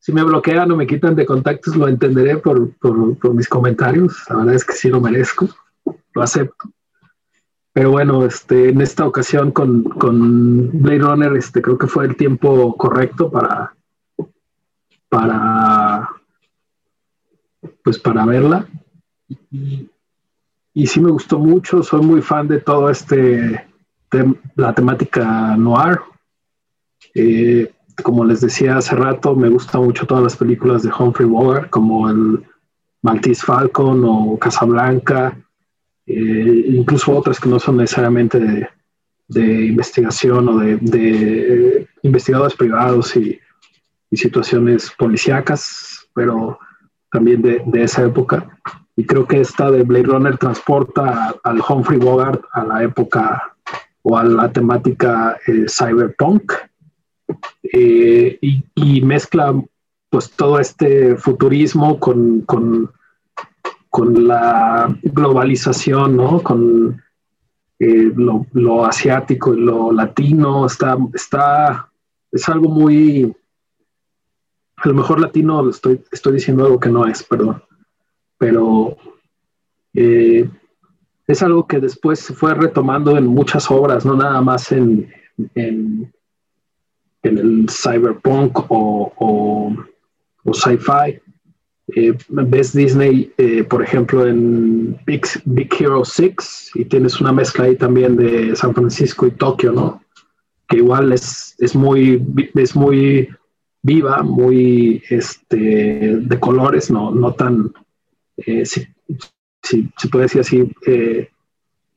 si 0.00 0.12
me 0.12 0.24
bloquean 0.24 0.70
o 0.70 0.76
me 0.76 0.86
quitan 0.86 1.16
de 1.16 1.24
contactos, 1.24 1.76
lo 1.76 1.88
entenderé 1.88 2.36
por, 2.36 2.76
por 2.76 3.34
mis 3.34 3.48
comentarios. 3.48 4.22
La 4.28 4.36
verdad 4.36 4.54
es 4.54 4.66
que 4.66 4.74
sí 4.74 4.90
lo 4.90 5.00
merezco, 5.00 5.48
lo 6.12 6.22
acepto. 6.22 6.68
Pero 7.72 7.90
bueno, 7.90 8.24
este, 8.24 8.68
en 8.68 8.80
esta 8.80 9.06
ocasión 9.06 9.50
con, 9.50 9.84
con 9.84 10.70
Blade 10.82 10.98
Runner, 10.98 11.36
este, 11.36 11.62
creo 11.62 11.78
que 11.78 11.86
fue 11.86 12.04
el 12.04 12.16
tiempo 12.16 12.76
correcto 12.76 13.30
para, 13.30 13.74
para, 15.08 16.08
pues 17.82 17.98
para 17.98 18.26
verla. 18.26 18.66
Y, 19.50 19.88
y 20.74 20.86
sí 20.86 21.00
me 21.00 21.10
gustó 21.10 21.38
mucho, 21.38 21.82
soy 21.82 22.02
muy 22.02 22.22
fan 22.22 22.48
de 22.48 22.60
todo 22.60 22.90
este, 22.90 23.66
la 24.56 24.74
temática 24.74 25.56
noir. 25.56 26.00
Eh, 27.14 27.72
como 28.02 28.24
les 28.24 28.40
decía 28.40 28.76
hace 28.76 28.96
rato, 28.96 29.34
me 29.34 29.48
gustan 29.48 29.84
mucho 29.84 30.06
todas 30.06 30.24
las 30.24 30.36
películas 30.36 30.82
de 30.82 30.92
Humphrey 30.96 31.28
Bogart, 31.28 31.70
como 31.70 32.08
el 32.08 32.44
Maltese 33.02 33.44
Falcon 33.44 34.02
o 34.04 34.38
Casablanca. 34.38 35.36
Eh, 36.06 36.64
incluso 36.68 37.16
otras 37.16 37.38
que 37.38 37.48
no 37.48 37.58
son 37.58 37.76
necesariamente 37.76 38.38
de, 39.28 39.66
investigación 39.66 40.48
o 40.48 40.58
de, 40.58 41.86
investigadores 42.02 42.56
privados 42.56 43.16
y, 43.16 43.38
situaciones 44.14 44.90
policíacas, 44.98 46.06
pero 46.12 46.58
también 47.10 47.40
de, 47.40 47.82
esa 47.82 48.04
época. 48.04 48.46
Y 48.94 49.06
creo 49.06 49.26
que 49.26 49.40
esta 49.40 49.70
de 49.70 49.84
Blade 49.84 50.04
Runner 50.04 50.36
transporta 50.36 51.34
al 51.42 51.62
Humphrey 51.66 51.98
Bogart 51.98 52.44
a 52.52 52.62
la 52.62 52.82
época 52.82 53.56
o 54.02 54.18
a 54.18 54.24
la 54.24 54.52
temática 54.52 55.38
eh, 55.46 55.64
cyberpunk 55.66 56.52
eh, 57.72 58.38
y, 58.74 59.00
mezcla 59.00 59.54
pues 60.10 60.30
todo 60.32 60.58
este 60.58 61.16
futurismo 61.16 61.98
con 61.98 62.42
con 62.42 62.92
la 64.00 64.96
globalización, 65.02 66.16
¿no? 66.16 66.42
Con 66.42 67.02
eh, 67.78 68.12
lo, 68.14 68.86
asiático 68.86 69.54
y 69.54 69.60
lo 69.60 69.92
latino, 69.92 70.66
está, 70.66 70.96
está, 71.14 71.90
es 72.30 72.48
algo 72.48 72.68
muy, 72.68 73.34
a 74.76 74.88
lo 74.88 74.94
mejor 74.94 75.20
latino, 75.20 75.68
estoy, 75.68 76.02
estoy 76.10 76.34
diciendo 76.34 76.64
algo 76.64 76.78
que 76.80 76.90
no 76.90 77.06
es, 77.06 77.22
perdón, 77.22 77.62
pero 78.38 78.96
eh, 79.94 80.48
es 81.26 81.42
algo 81.42 81.66
que 81.66 81.80
después 81.80 82.20
se 82.20 82.34
fue 82.34 82.54
retomando 82.54 83.16
en 83.16 83.26
muchas 83.26 83.70
obras, 83.70 84.04
no 84.04 84.14
nada 84.14 84.40
más 84.40 84.72
en, 84.72 85.12
en, 85.54 86.12
el 87.22 87.66
cyberpunk 87.70 88.58
o, 88.68 89.12
o, 90.44 90.52
sci-fi. 90.52 91.21
Eh, 91.94 92.16
ves 92.28 92.72
Disney, 92.72 93.32
eh, 93.36 93.64
por 93.64 93.82
ejemplo, 93.82 94.26
en 94.26 94.98
Big, 95.04 95.26
Hero 95.78 96.04
6 96.04 96.70
y 96.74 96.84
tienes 96.86 97.20
una 97.20 97.32
mezcla 97.32 97.64
ahí 97.64 97.76
también 97.76 98.16
de 98.16 98.56
San 98.56 98.74
Francisco 98.74 99.26
y 99.26 99.32
Tokio, 99.32 99.72
¿no? 99.72 100.02
Que 100.68 100.78
igual 100.78 101.12
es, 101.12 101.54
es, 101.58 101.74
muy, 101.74 102.24
es 102.54 102.74
muy 102.74 103.28
viva, 103.82 104.22
muy 104.22 105.02
este, 105.10 106.16
de 106.16 106.40
colores, 106.40 106.90
no, 106.90 107.10
no 107.10 107.34
tan, 107.34 107.72
eh, 108.38 108.64
si 108.64 108.86
se 109.62 110.08
puede 110.08 110.24
decir 110.24 110.40
así, 110.40 110.72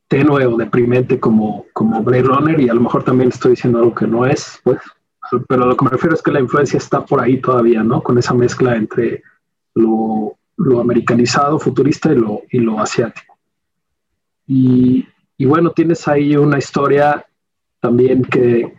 tenue 0.07 0.45
o 0.45 0.57
deprimente 0.57 1.19
como, 1.19 1.67
como 1.73 2.03
Blade 2.03 2.23
Runner 2.23 2.59
y 2.59 2.69
a 2.69 2.73
lo 2.73 2.81
mejor 2.81 3.03
también 3.03 3.29
estoy 3.29 3.51
diciendo 3.51 3.79
algo 3.79 3.95
que 3.95 4.07
no 4.07 4.25
es, 4.25 4.59
pues, 4.63 4.79
pero 5.47 5.65
lo 5.65 5.77
que 5.77 5.85
me 5.85 5.91
refiero 5.91 6.15
es 6.15 6.21
que 6.21 6.31
la 6.31 6.39
influencia 6.39 6.77
está 6.77 7.05
por 7.05 7.21
ahí 7.21 7.37
todavía, 7.39 7.83
¿no? 7.83 8.01
Con 8.03 8.17
esa 8.17 8.33
mezcla 8.33 8.75
entre 8.75 9.23
lo, 9.75 10.37
lo 10.57 10.79
americanizado, 10.79 11.59
futurista 11.59 12.11
y 12.11 12.15
lo, 12.15 12.41
y 12.49 12.59
lo 12.59 12.79
asiático. 12.79 13.37
Y, 14.47 15.07
y, 15.37 15.45
bueno, 15.45 15.71
tienes 15.71 16.07
ahí 16.07 16.35
una 16.35 16.57
historia 16.57 17.25
también 17.79 18.23
que 18.23 18.73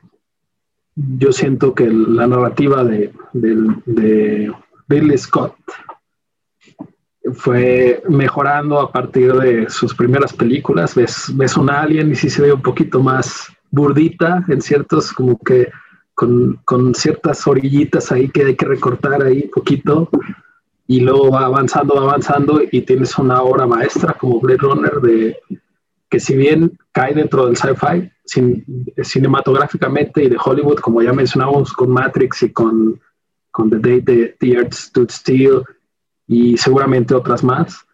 yo 0.97 1.33
siento 1.33 1.75
que 1.75 1.89
la 1.89 2.27
narrativa 2.27 2.83
de, 2.83 3.13
de, 3.33 4.53
Billy 4.89 5.19
Scott 5.19 5.55
fue 7.35 8.03
mejorando 8.09 8.81
a 8.81 8.93
partir 8.93 9.33
de 9.35 9.69
sus 9.69 9.95
primeras 9.95 10.33
películas. 10.33 10.95
Ves, 10.95 11.33
ves 11.35 11.57
un 11.57 11.71
alien 11.71 12.13
y 12.13 12.15
sí 12.15 12.31
se 12.31 12.43
ve 12.43 12.53
un 12.53 12.63
poquito 12.63 13.03
más 13.03 13.53
burdita 13.71 14.45
en 14.49 14.63
ciertos, 14.63 15.13
como 15.13 15.37
que 15.39 15.69
con, 16.15 16.61
con, 16.65 16.95
ciertas 16.95 17.47
orillitas 17.47 18.11
ahí 18.13 18.29
que 18.29 18.45
hay 18.45 18.57
que 18.57 18.65
recortar 18.65 19.23
ahí 19.23 19.49
poquito. 19.49 20.09
Y 20.87 21.01
luego 21.01 21.31
va 21.31 21.47
avanzando, 21.47 21.95
va 21.95 22.03
avanzando 22.03 22.61
y 22.71 22.83
tienes 22.83 23.19
una 23.19 23.43
obra 23.43 23.67
maestra 23.67 24.15
como 24.15 24.41
Blade 24.41 24.59
Runner 24.59 25.01
de 25.01 25.37
que 26.09 26.21
si 26.21 26.37
bien 26.37 26.79
cae 26.93 27.15
dentro 27.15 27.47
del 27.47 27.57
sci-fi, 27.57 28.11
cinematográficamente 29.03 30.25
y 30.25 30.29
de 30.29 30.37
Hollywood, 30.43 30.79
como 30.79 31.03
ya 31.03 31.13
mencionamos 31.13 31.73
con 31.73 31.91
Matrix 31.91 32.45
y 32.45 32.53
con, 32.53 33.01
con 33.51 33.71
The 33.71 33.79
Day 33.79 34.03
the, 34.03 34.37
the 34.39 34.53
Earth 34.53 34.75
Stood 34.75 35.11
Still, 35.11 35.63
y 36.27 36.57
seguramente 36.57 37.15
otras 37.15 37.43
más. 37.45 37.87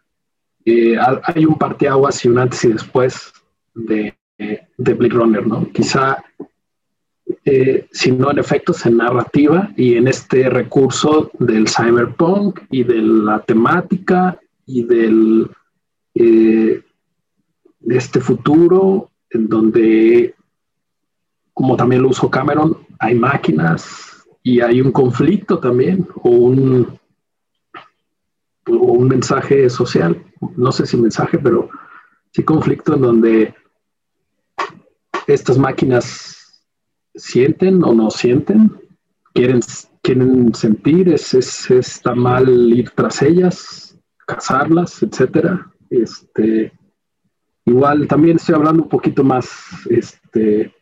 Eh, 0.65 0.97
hay 1.25 1.45
un 1.45 1.59
parteaguas 1.59 2.25
y 2.25 2.29
un 2.29 2.39
antes 2.39 2.65
y 2.65 2.69
después 2.69 3.33
de, 3.75 4.17
de 4.39 4.95
Blade 4.95 5.15
Runner, 5.15 5.47
¿no? 5.47 5.69
Quizá, 5.73 6.23
eh, 7.45 7.89
si 7.91 8.13
no 8.13 8.31
en 8.31 8.39
efectos, 8.39 8.87
en 8.87 8.99
narrativa 8.99 9.71
y 9.77 9.97
en 9.97 10.09
este 10.09 10.49
recurso 10.49 11.31
del 11.39 11.69
cyberpunk 11.69 12.61
y 12.71 12.85
de 12.85 13.03
la 13.03 13.41
temática 13.41 14.39
y 14.67 14.85
del 14.85 15.51
eh, 16.15 16.83
de 17.81 17.97
este 17.97 18.21
futuro 18.21 19.11
en 19.31 19.49
donde, 19.49 20.35
como 21.53 21.77
también 21.77 22.03
lo 22.03 22.11
usó 22.11 22.31
Cameron, 22.31 22.77
hay 22.99 23.15
máquinas 23.15 24.25
y 24.43 24.61
hay 24.61 24.81
un 24.81 24.93
conflicto 24.93 25.59
también 25.59 26.07
o 26.23 26.31
un 26.31 27.01
un 28.67 29.09
mensaje 29.09 29.69
social, 29.69 30.23
no 30.57 30.73
sé 30.73 30.87
si 30.87 30.97
mensaje, 30.97 31.39
pero 31.39 31.69
sí 32.31 32.43
conflicto 32.43 32.95
en 32.95 33.01
donde 33.01 33.55
estas 35.27 35.59
máquinas 35.59 36.42
sienten 37.15 37.83
o 37.85 37.95
no 37.95 38.11
sienten, 38.11 38.73
quieren, 39.35 39.61
quieren 40.03 40.55
sentir, 40.55 41.09
es, 41.09 41.35
es, 41.35 41.71
está 41.71 42.15
mal 42.15 42.49
ir 42.49 42.91
tras 42.91 43.23
ellas, 43.23 43.99
cazarlas, 44.27 45.03
etcétera. 45.03 45.71
Este, 45.91 46.73
igual 47.65 48.07
también 48.09 48.37
estoy 48.37 48.55
hablando 48.55 48.85
un 48.85 48.89
poquito 48.89 49.25
más, 49.25 49.51
este, 49.91 50.75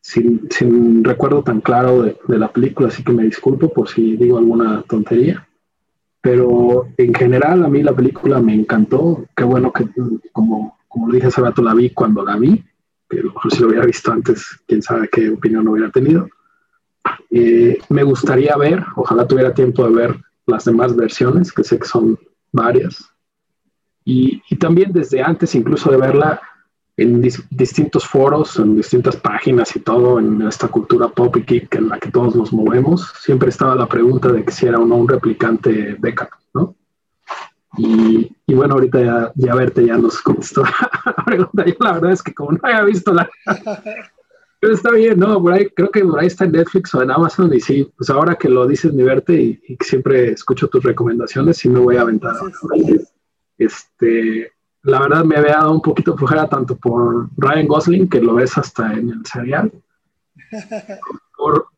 sin, 0.00 0.48
sin 0.50 1.04
recuerdo 1.04 1.42
tan 1.42 1.60
claro 1.60 2.02
de, 2.02 2.16
de 2.26 2.38
la 2.38 2.52
película, 2.52 2.88
así 2.88 3.02
que 3.02 3.12
me 3.12 3.24
disculpo 3.24 3.72
por 3.72 3.88
si 3.88 4.16
digo 4.16 4.38
alguna 4.38 4.82
tontería. 4.82 5.48
Pero 6.20 6.88
en 6.96 7.14
general 7.14 7.64
a 7.64 7.68
mí 7.68 7.82
la 7.82 7.94
película 7.94 8.40
me 8.40 8.54
encantó. 8.54 9.24
Qué 9.36 9.44
bueno 9.44 9.72
que, 9.72 9.86
como, 10.32 10.76
como 10.88 11.12
dije 11.12 11.28
hace 11.28 11.40
rato, 11.40 11.62
la 11.62 11.74
vi 11.74 11.90
cuando 11.90 12.24
la 12.24 12.36
vi. 12.36 12.64
Que 13.08 13.22
si 13.50 13.60
lo 13.60 13.68
hubiera 13.68 13.86
visto 13.86 14.12
antes, 14.12 14.44
quién 14.66 14.82
sabe 14.82 15.08
qué 15.08 15.30
opinión 15.30 15.66
hubiera 15.68 15.90
tenido. 15.90 16.28
Eh, 17.30 17.78
me 17.88 18.02
gustaría 18.02 18.56
ver, 18.56 18.84
ojalá 18.96 19.26
tuviera 19.26 19.54
tiempo 19.54 19.86
de 19.88 19.94
ver 19.94 20.16
las 20.46 20.64
demás 20.64 20.94
versiones, 20.94 21.52
que 21.52 21.64
sé 21.64 21.78
que 21.78 21.86
son 21.86 22.18
varias. 22.52 23.10
Y, 24.04 24.42
y 24.48 24.56
también 24.56 24.92
desde 24.92 25.22
antes, 25.22 25.54
incluso 25.54 25.90
de 25.90 25.98
verla, 25.98 26.40
en 26.98 27.22
distintos 27.22 28.04
foros, 28.06 28.58
en 28.58 28.74
distintas 28.74 29.16
páginas 29.16 29.74
y 29.76 29.80
todo, 29.80 30.18
en 30.18 30.42
esta 30.42 30.66
cultura 30.66 31.08
pop 31.08 31.36
y 31.36 31.42
geek 31.42 31.76
en 31.76 31.88
la 31.88 31.98
que 32.00 32.10
todos 32.10 32.34
nos 32.34 32.52
movemos, 32.52 33.12
siempre 33.20 33.50
estaba 33.50 33.76
la 33.76 33.86
pregunta 33.86 34.32
de 34.32 34.44
que 34.44 34.50
si 34.50 34.66
era 34.66 34.80
o 34.80 34.84
no 34.84 34.96
un 34.96 35.08
replicante 35.08 35.96
Deca, 36.00 36.28
¿no? 36.54 36.74
Y, 37.78 38.36
y, 38.46 38.54
bueno, 38.54 38.74
ahorita 38.74 39.00
ya, 39.00 39.32
ya 39.34 39.54
verte 39.54 39.86
ya 39.86 39.96
nos 39.96 40.20
contestó 40.20 40.62
la 41.06 41.24
pregunta. 41.24 41.64
Yo 41.64 41.74
la 41.80 41.92
verdad 41.92 42.12
es 42.12 42.22
que 42.22 42.34
como 42.34 42.52
no 42.52 42.58
había 42.62 42.82
visto 42.82 43.14
la... 43.14 43.28
Pero 44.60 44.74
está 44.74 44.90
bien, 44.90 45.20
¿no? 45.20 45.40
Por 45.40 45.52
ahí, 45.52 45.68
creo 45.68 45.88
que 45.88 46.04
por 46.04 46.18
ahí 46.18 46.26
está 46.26 46.44
en 46.44 46.52
Netflix 46.52 46.92
o 46.92 47.00
en 47.00 47.12
Amazon 47.12 47.54
y 47.54 47.60
sí, 47.60 47.88
pues 47.96 48.10
ahora 48.10 48.34
que 48.34 48.48
lo 48.48 48.66
dices 48.66 48.92
mi 48.92 49.04
verte 49.04 49.40
y, 49.40 49.60
y 49.68 49.76
siempre 49.84 50.32
escucho 50.32 50.66
tus 50.66 50.82
recomendaciones, 50.82 51.58
sí 51.58 51.68
me 51.68 51.78
voy 51.78 51.96
a 51.96 52.00
aventar. 52.00 52.34
Este, 53.56 54.52
la 54.82 55.00
verdad 55.00 55.24
me 55.24 55.36
había 55.36 55.58
dado 55.58 55.72
un 55.72 55.82
poquito 55.82 56.16
flojera 56.16 56.48
tanto 56.48 56.76
por 56.76 57.28
Ryan 57.36 57.68
Gosling, 57.68 58.08
que 58.08 58.20
lo 58.20 58.34
ves 58.34 58.56
hasta 58.58 58.92
en 58.94 59.10
el 59.10 59.26
serial, 59.26 59.72
por, 61.36 61.68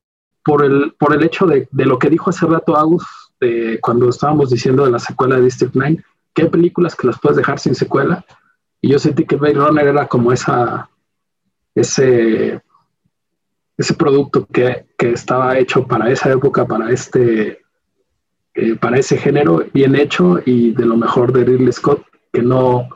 por, 0.45 0.65
el, 0.65 0.95
por 0.99 1.15
el 1.15 1.23
hecho 1.23 1.47
de, 1.47 1.69
de, 1.71 1.87
lo 1.87 1.99
que 1.99 2.11
dijo 2.11 2.31
hace 2.31 2.47
rato 2.47 2.77
Agus, 2.77 3.05
cuando 3.81 4.09
estábamos 4.11 4.51
diciendo 4.51 4.85
de 4.85 4.91
la 4.91 4.99
secuela 4.99 5.37
de 5.37 5.43
District 5.43 5.75
9, 5.75 6.05
que 6.35 6.43
hay 6.43 6.49
películas 6.49 6.95
que 6.95 7.07
las 7.07 7.19
puedes 7.19 7.39
dejar 7.39 7.59
sin 7.59 7.75
secuela, 7.75 8.25
y 8.83 8.91
yo 8.91 8.99
sentí 8.99 9.25
que 9.25 9.37
Blade 9.37 9.55
Runner 9.55 9.87
era 9.87 10.07
como 10.07 10.31
esa, 10.31 10.91
ese, 11.75 12.61
ese 13.77 13.95
producto 13.95 14.47
que, 14.47 14.87
que 14.99 15.13
estaba 15.13 15.59
hecho 15.59 15.87
para 15.87 16.11
esa 16.11 16.31
época, 16.31 16.67
para 16.67 16.91
este... 16.91 17.61
Eh, 18.55 18.75
para 18.75 18.99
ese 18.99 19.17
género 19.17 19.65
bien 19.73 19.95
hecho 19.95 20.41
y 20.45 20.73
de 20.73 20.85
lo 20.85 20.97
mejor 20.97 21.33
de 21.33 21.45
Ridley 21.45 21.73
Scott 21.73 22.03
que 22.33 22.43
no 22.43 22.89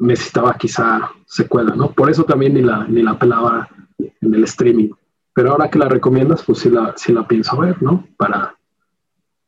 necesitaba 0.00 0.56
quizá 0.58 1.12
secuela, 1.26 1.76
¿no? 1.76 1.92
Por 1.92 2.10
eso 2.10 2.24
también 2.24 2.54
ni 2.54 2.62
la, 2.62 2.84
ni 2.88 3.02
la 3.02 3.16
pelaba 3.16 3.68
en 3.98 4.34
el 4.34 4.42
streaming. 4.44 4.90
Pero 5.34 5.50
ahora 5.50 5.68
que 5.68 5.78
la 5.78 5.88
recomiendas, 5.88 6.42
pues 6.44 6.60
sí 6.60 6.70
la, 6.70 6.94
sí 6.96 7.12
la 7.12 7.26
pienso 7.26 7.56
ver, 7.58 7.82
¿no? 7.82 8.06
Para, 8.16 8.56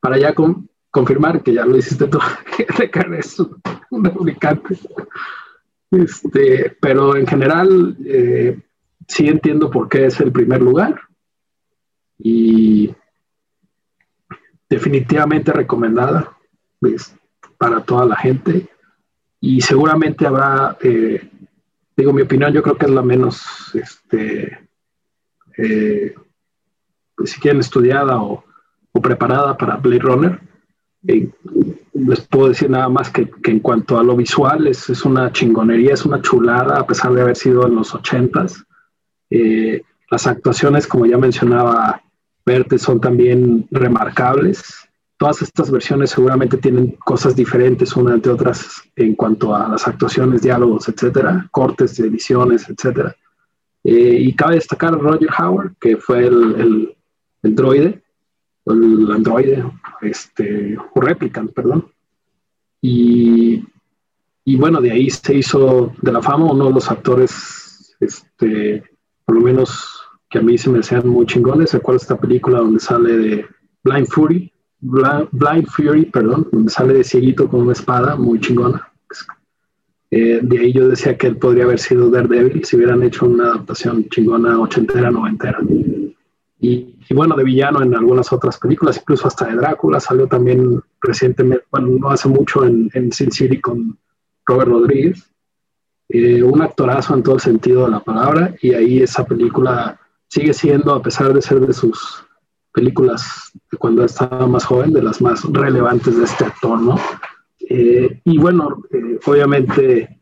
para 0.01 0.19
ya 0.19 0.35
confirmar 0.91 1.43
que 1.43 1.55
ya 1.55 1.65
lo 1.65 1.77
hiciste 1.77 2.09
tú, 2.09 2.19
que 2.57 2.67
es 3.19 3.41
un 3.91 4.05
replicante. 4.05 4.79
Este, 5.91 6.77
pero 6.81 7.17
en 7.17 7.27
general, 7.27 7.97
eh, 8.05 8.61
sí 9.07 9.29
entiendo 9.29 9.71
por 9.71 9.89
qué 9.89 10.07
es 10.07 10.21
el 10.21 10.33
primer 10.33 10.61
lugar. 10.61 11.01
Y 12.19 12.95
definitivamente 14.69 15.53
recomendada 15.53 16.37
para 17.59 17.83
toda 17.83 18.05
la 18.05 18.17
gente 18.17 18.69
y 19.41 19.61
seguramente 19.61 20.27
habrá, 20.27 20.77
eh, 20.81 21.31
digo, 21.97 22.13
mi 22.13 22.23
opinión 22.23 22.53
yo 22.53 22.63
creo 22.63 22.77
que 22.77 22.87
es 22.87 22.93
la 22.93 23.03
menos, 23.03 23.71
este, 23.75 24.66
eh, 25.59 26.15
pues, 27.15 27.31
si 27.31 27.41
quieren, 27.41 27.61
estudiada 27.61 28.21
o, 28.21 28.45
preparada 29.03 29.57
para 29.57 29.77
Blade 29.77 29.99
Runner. 29.99 30.41
Eh, 31.07 31.29
les 31.93 32.21
puedo 32.23 32.49
decir 32.49 32.71
nada 32.71 32.89
más 32.89 33.11
que, 33.11 33.31
en 33.45 33.61
cuanto 33.61 33.99
a 33.99 34.03
lo 34.03 34.17
visual 34.17 34.67
es, 34.67 34.89
es, 34.89 35.05
una 35.05 35.31
chingonería, 35.33 35.95
es 35.95 36.07
una 36.07 36.23
chulada, 36.23 36.79
a 36.79 36.87
pesar 36.87 37.13
de 37.13 37.21
haber 37.21 37.37
sido 37.37 37.67
en 37.67 37.75
los 37.75 37.95
ochentas. 37.95 38.65
las 40.11 40.27
actuaciones, 40.27 40.87
como 40.87 41.05
ya 41.05 41.19
mencionaba 41.19 42.01
Verte, 42.47 42.79
son 42.79 43.01
también 43.01 43.67
remarcables. 43.73 44.89
todas 45.19 45.43
estas 45.43 45.71
versiones 45.71 46.11
seguramente 46.11 46.59
tienen 46.59 46.93
cosas 47.05 47.35
diferentes 47.35 47.97
una 47.97 48.15
entre 48.15 48.31
otras 48.31 48.83
en 48.95 49.17
cuanto 49.17 49.55
a 49.55 49.69
las 49.69 49.89
actuaciones, 49.89 50.43
diálogos, 50.43 50.89
etcétera, 50.89 51.49
cortes 51.51 51.97
de 51.97 52.07
ediciones, 52.07 52.69
etcétera. 52.69 53.17
Eh, 53.85 54.19
y 54.21 54.33
cabe 54.35 54.57
destacar 54.57 54.95
a 54.95 54.99
Roger 54.99 55.29
Howard, 55.39 55.75
que 55.81 55.97
fue 55.97 56.27
el, 56.27 56.97
el, 57.43 57.55
droide, 57.55 58.03
el 58.67 59.11
androide, 59.13 59.65
este, 60.03 60.77
o 60.95 61.01
replicant, 61.01 61.53
perdón. 61.53 61.87
Y, 62.81 63.65
y, 64.45 64.57
bueno, 64.57 64.81
de 64.81 64.91
ahí 64.91 65.09
se 65.11 65.35
hizo 65.35 65.93
de 66.03 66.13
la 66.13 66.23
fama 66.23 66.51
uno 66.51 66.67
de 66.67 66.73
los 66.73 66.91
actores, 66.91 67.97
este, 68.01 68.83
por 69.25 69.37
lo 69.37 69.43
menos 69.43 70.01
que 70.29 70.39
a 70.39 70.43
mí 70.43 70.59
se 70.59 70.71
me 70.71 70.81
hacían 70.81 71.09
muy 71.09 71.27
chingones. 71.27 71.73
¿Recuerdo 71.73 72.01
esta 72.01 72.19
película 72.19 72.59
donde 72.59 72.81
sale 72.81 73.17
de 73.17 73.47
Blind 73.85 74.09
Fury? 74.09 74.53
Blind, 74.81 75.67
Fury, 75.69 76.07
perdón, 76.07 76.49
donde 76.53 76.71
sale 76.71 76.95
de 76.95 77.05
cieguito 77.05 77.49
con 77.49 77.63
una 77.63 77.73
espada 77.73 78.17
muy 78.17 78.41
chingona. 78.41 78.93
Eh, 80.11 80.41
de 80.43 80.59
ahí 80.59 80.73
yo 80.73 80.89
decía 80.89 81.17
que 81.17 81.27
él 81.27 81.37
podría 81.37 81.65
haber 81.65 81.79
sido 81.79 82.11
Daredevil 82.11 82.65
si 82.65 82.77
hubieran 82.77 83.03
hecho 83.03 83.27
una 83.27 83.47
adaptación 83.47 84.09
chingona 84.09 84.61
ochentera, 84.61 85.11
noventera. 85.11 85.59
Y, 86.61 86.97
y, 87.09 87.15
bueno, 87.15 87.37
de 87.37 87.45
villano 87.45 87.83
en 87.83 87.95
algunas 87.95 88.33
otras 88.33 88.59
películas, 88.59 88.99
incluso 88.99 89.27
hasta 89.29 89.47
de 89.47 89.57
Drácula, 89.57 90.01
salió 90.01 90.27
también 90.27 90.81
recientemente, 91.01 91.65
bueno, 91.71 91.89
no 92.01 92.11
hace 92.11 92.29
mucho 92.29 92.65
en, 92.65 92.91
en 92.95 93.13
Sin 93.13 93.31
City 93.31 93.61
con 93.61 93.99
Robert 94.47 94.71
Rodríguez. 94.71 95.31
Eh, 96.09 96.43
un 96.43 96.63
actorazo 96.63 97.15
en 97.15 97.23
todo 97.23 97.35
el 97.35 97.41
sentido 97.41 97.85
de 97.85 97.91
la 97.91 98.01
palabra, 98.01 98.55
y 98.63 98.73
ahí 98.75 99.03
esa 99.03 99.27
película 99.27 99.99
sigue 100.29 100.55
siendo, 100.55 100.95
a 100.95 101.03
pesar 101.03 101.35
de 101.35 101.43
ser 101.43 101.61
de 101.61 101.73
sus 101.73 102.25
películas 102.73 103.53
de 103.71 103.77
cuando 103.77 104.05
estaba 104.05 104.47
más 104.47 104.65
joven, 104.65 104.93
de 104.93 105.03
las 105.03 105.21
más 105.21 105.43
relevantes 105.45 106.17
de 106.17 106.25
este 106.25 106.45
actor, 106.45 106.81
¿no? 106.81 106.97
Eh, 107.69 108.21
y 108.25 108.39
bueno, 108.39 108.83
eh, 108.93 109.19
obviamente 109.27 110.21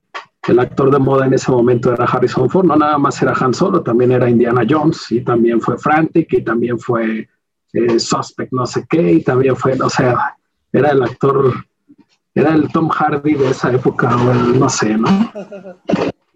el 0.48 0.58
actor 0.58 0.90
de 0.90 0.98
moda 0.98 1.26
en 1.26 1.34
ese 1.34 1.50
momento 1.50 1.92
era 1.92 2.04
Harrison 2.04 2.48
Ford, 2.48 2.66
no 2.66 2.76
nada 2.76 2.98
más 2.98 3.20
era 3.22 3.34
Han 3.38 3.54
Solo, 3.54 3.82
también 3.82 4.12
era 4.12 4.28
Indiana 4.28 4.62
Jones, 4.68 5.10
y 5.10 5.20
también 5.20 5.60
fue 5.60 5.78
Frantic, 5.78 6.32
y 6.32 6.42
también 6.42 6.78
fue 6.78 7.28
eh, 7.72 7.98
Suspect 7.98 8.52
no 8.52 8.66
sé 8.66 8.86
qué, 8.88 9.12
y 9.12 9.22
también 9.22 9.56
fue, 9.56 9.72
o 9.80 9.90
sea, 9.90 10.36
era 10.72 10.90
el 10.90 11.02
actor, 11.02 11.52
era 12.34 12.54
el 12.54 12.70
Tom 12.72 12.88
Hardy 12.88 13.34
de 13.34 13.50
esa 13.50 13.72
época, 13.72 14.16
o 14.16 14.32
el, 14.32 14.58
no 14.58 14.68
sé, 14.68 14.96
¿no? 14.96 15.08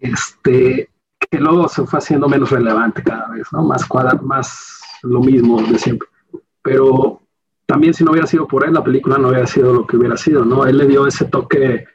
Este, 0.01 0.89
que 1.29 1.37
luego 1.39 1.67
se 1.67 1.85
fue 1.85 1.99
haciendo 1.99 2.29
menos 2.29 2.49
relevante 2.51 3.03
cada 3.03 3.27
vez, 3.27 3.45
¿no? 3.51 3.63
Más 3.63 3.85
cuadra, 3.85 4.17
más 4.23 4.79
lo 5.03 5.19
mismo 5.19 5.61
de 5.61 5.77
siempre. 5.77 6.07
Pero 6.61 7.18
también 7.69 7.93
si 7.93 8.03
no 8.03 8.09
hubiera 8.09 8.25
sido 8.25 8.47
por 8.47 8.65
él, 8.65 8.73
la 8.73 8.83
película 8.83 9.19
no 9.19 9.27
hubiera 9.27 9.45
sido 9.45 9.71
lo 9.71 9.85
que 9.85 9.95
hubiera 9.95 10.17
sido, 10.17 10.43
¿no? 10.43 10.65
Él 10.65 10.79
le 10.79 10.87
dio 10.87 11.05
ese 11.05 11.25
toque 11.25 11.85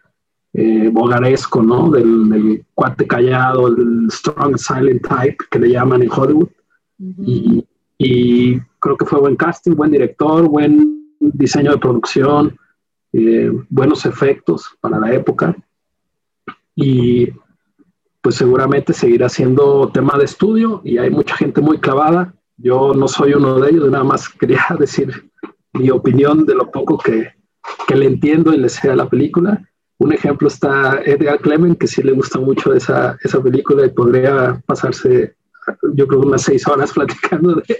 eh, 0.52 0.88
bogaresco, 0.88 1.64
¿no? 1.64 1.90
Del, 1.90 2.64
cuate 2.74 3.08
callado, 3.08 3.66
el 3.66 4.06
strong 4.08 4.56
silent 4.56 5.02
type 5.02 5.36
que 5.50 5.58
le 5.58 5.70
llaman 5.70 6.02
en 6.02 6.12
Hollywood. 6.12 6.48
y, 7.26 7.66
y, 7.98 8.60
creo 8.78 8.96
que 8.96 9.04
fue 9.04 9.18
buen 9.18 9.34
casting, 9.34 9.74
buen 9.74 9.90
director, 9.90 10.48
buen 10.48 11.08
diseño 11.18 11.72
de 11.72 11.78
producción, 11.78 12.56
eh, 13.12 13.50
buenos 13.68 14.06
efectos 14.06 14.76
para 14.80 15.00
la 15.00 15.12
época. 15.12 15.56
Y 16.76 17.30
pues 18.22 18.36
seguramente 18.36 18.92
seguirá 18.92 19.28
siendo 19.28 19.90
tema 19.92 20.16
de 20.18 20.26
estudio 20.26 20.82
y 20.84 20.98
hay 20.98 21.10
mucha 21.10 21.34
gente 21.34 21.60
muy 21.60 21.78
clavada. 21.78 22.32
Yo 22.58 22.94
no 22.94 23.08
soy 23.08 23.34
uno 23.34 23.58
de 23.58 23.70
ellos, 23.70 23.90
nada 23.90 24.04
más 24.04 24.28
quería 24.28 24.64
decir 24.78 25.32
mi 25.74 25.90
opinión 25.90 26.46
de 26.46 26.54
lo 26.54 26.70
poco 26.70 26.98
que, 26.98 27.32
que 27.86 27.96
le 27.96 28.06
entiendo 28.06 28.52
y 28.52 28.58
le 28.58 28.68
sé 28.68 28.90
a 28.90 28.96
la 28.96 29.08
película. 29.08 29.62
Un 29.98 30.12
ejemplo 30.12 30.48
está 30.48 31.00
Edgar 31.04 31.40
Clement, 31.40 31.78
que 31.78 31.86
sí 31.86 32.02
le 32.02 32.12
gusta 32.12 32.38
mucho 32.38 32.72
esa, 32.74 33.16
esa 33.22 33.42
película 33.42 33.86
y 33.86 33.90
podría 33.90 34.60
pasarse, 34.66 35.36
yo 35.94 36.06
creo, 36.06 36.20
unas 36.20 36.42
seis 36.42 36.66
horas 36.66 36.92
platicando 36.94 37.54
de, 37.54 37.78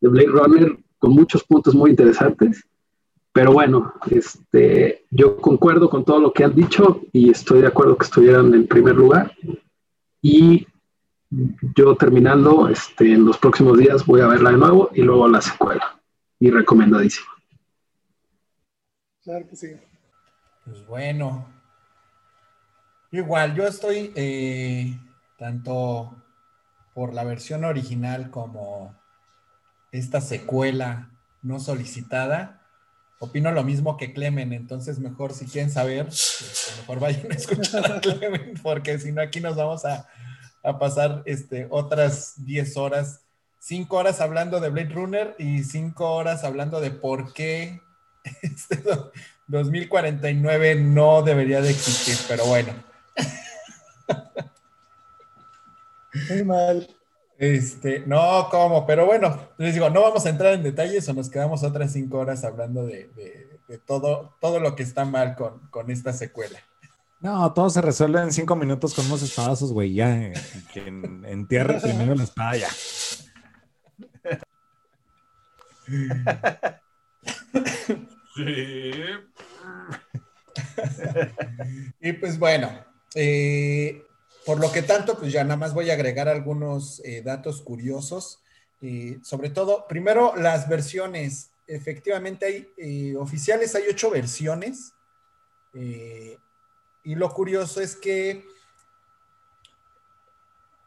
de 0.00 0.08
Blade 0.08 0.28
Runner 0.28 0.78
con 0.98 1.12
muchos 1.12 1.44
puntos 1.44 1.74
muy 1.74 1.90
interesantes. 1.90 2.64
Pero 3.32 3.52
bueno, 3.52 3.94
este, 4.10 5.04
yo 5.10 5.36
concuerdo 5.36 5.88
con 5.88 6.04
todo 6.04 6.18
lo 6.18 6.32
que 6.32 6.44
han 6.44 6.54
dicho 6.54 7.02
y 7.12 7.30
estoy 7.30 7.60
de 7.60 7.68
acuerdo 7.68 7.96
que 7.96 8.04
estuvieran 8.04 8.52
en 8.54 8.66
primer 8.66 8.96
lugar. 8.96 9.32
Y 10.20 10.66
yo 11.76 11.94
terminando, 11.94 12.68
este, 12.68 13.12
en 13.12 13.24
los 13.24 13.38
próximos 13.38 13.78
días 13.78 14.04
voy 14.06 14.22
a 14.22 14.26
verla 14.26 14.50
de 14.50 14.56
nuevo 14.56 14.90
y 14.94 15.02
luego 15.02 15.28
la 15.28 15.40
secuela. 15.40 15.97
Y 16.40 16.50
recomendadísima. 16.50 17.28
Claro 19.22 19.48
que 19.48 19.56
sí. 19.56 19.68
Pues 20.64 20.86
bueno. 20.86 21.46
Igual, 23.10 23.54
yo 23.54 23.66
estoy 23.66 24.12
eh, 24.14 24.98
tanto 25.38 26.14
por 26.94 27.14
la 27.14 27.24
versión 27.24 27.64
original 27.64 28.30
como 28.30 28.94
esta 29.92 30.20
secuela 30.20 31.10
no 31.42 31.60
solicitada. 31.60 32.62
Opino 33.18 33.50
lo 33.50 33.64
mismo 33.64 33.96
que 33.96 34.12
Clemen, 34.12 34.52
entonces 34.52 34.98
mejor 34.98 35.32
si 35.32 35.46
quieren 35.46 35.70
saber, 35.70 36.08
este, 36.08 36.80
mejor 36.80 37.00
vayan 37.00 37.32
a 37.32 37.34
escuchar 37.34 37.90
a 37.90 38.00
Clemen, 38.00 38.54
porque 38.62 38.98
si 38.98 39.10
no 39.12 39.22
aquí 39.22 39.40
nos 39.40 39.56
vamos 39.56 39.84
a, 39.84 40.06
a 40.62 40.78
pasar 40.78 41.22
este, 41.24 41.66
otras 41.70 42.44
10 42.44 42.76
horas, 42.76 43.24
5 43.68 43.96
horas 43.98 44.22
hablando 44.22 44.60
de 44.60 44.70
Blade 44.70 44.94
Runner 44.94 45.34
y 45.38 45.62
5 45.62 46.10
horas 46.10 46.42
hablando 46.42 46.80
de 46.80 46.90
por 46.90 47.34
qué 47.34 47.82
este 48.40 48.82
2049 49.46 50.76
no 50.76 51.20
debería 51.20 51.60
de 51.60 51.68
existir, 51.68 52.16
pero 52.26 52.46
bueno. 52.46 52.72
Muy 56.30 56.44
mal. 56.44 56.88
Este, 57.36 58.04
no, 58.06 58.48
¿cómo? 58.50 58.86
Pero 58.86 59.04
bueno, 59.04 59.38
les 59.58 59.74
digo, 59.74 59.90
no 59.90 60.00
vamos 60.00 60.24
a 60.24 60.30
entrar 60.30 60.54
en 60.54 60.62
detalles 60.62 61.06
o 61.10 61.12
nos 61.12 61.28
quedamos 61.28 61.62
otras 61.62 61.92
cinco 61.92 62.20
horas 62.20 62.44
hablando 62.44 62.86
de, 62.86 63.08
de, 63.08 63.60
de 63.68 63.76
todo, 63.76 64.34
todo 64.40 64.60
lo 64.60 64.76
que 64.76 64.82
está 64.82 65.04
mal 65.04 65.36
con, 65.36 65.58
con, 65.68 65.90
esta 65.90 66.14
secuela. 66.14 66.58
No, 67.20 67.52
todo 67.52 67.68
se 67.68 67.82
resuelve 67.82 68.22
en 68.22 68.32
cinco 68.32 68.56
minutos 68.56 68.94
con 68.94 69.04
unos 69.04 69.22
espadazos, 69.22 69.74
güey, 69.74 69.92
ya. 69.92 70.32
Quien 70.72 71.26
entierre 71.26 71.80
primero 71.82 72.14
la 72.14 72.24
espada, 72.24 72.56
ya. 72.56 72.68
Sí. 78.34 78.92
y 82.00 82.12
pues 82.12 82.38
bueno, 82.38 82.70
eh, 83.14 84.04
por 84.46 84.60
lo 84.60 84.70
que 84.70 84.82
tanto, 84.82 85.18
pues 85.18 85.32
ya 85.32 85.42
nada 85.44 85.56
más 85.56 85.74
voy 85.74 85.90
a 85.90 85.94
agregar 85.94 86.28
algunos 86.28 87.00
eh, 87.04 87.22
datos 87.22 87.62
curiosos. 87.62 88.40
Eh, 88.80 89.18
sobre 89.22 89.50
todo, 89.50 89.86
primero 89.88 90.36
las 90.36 90.68
versiones. 90.68 91.50
Efectivamente, 91.66 92.46
hay 92.78 93.14
oficiales, 93.16 93.74
hay 93.74 93.84
ocho 93.90 94.10
versiones. 94.10 94.92
Y 95.74 97.14
lo 97.14 97.30
curioso 97.30 97.80
es 97.80 97.94
que 97.94 98.44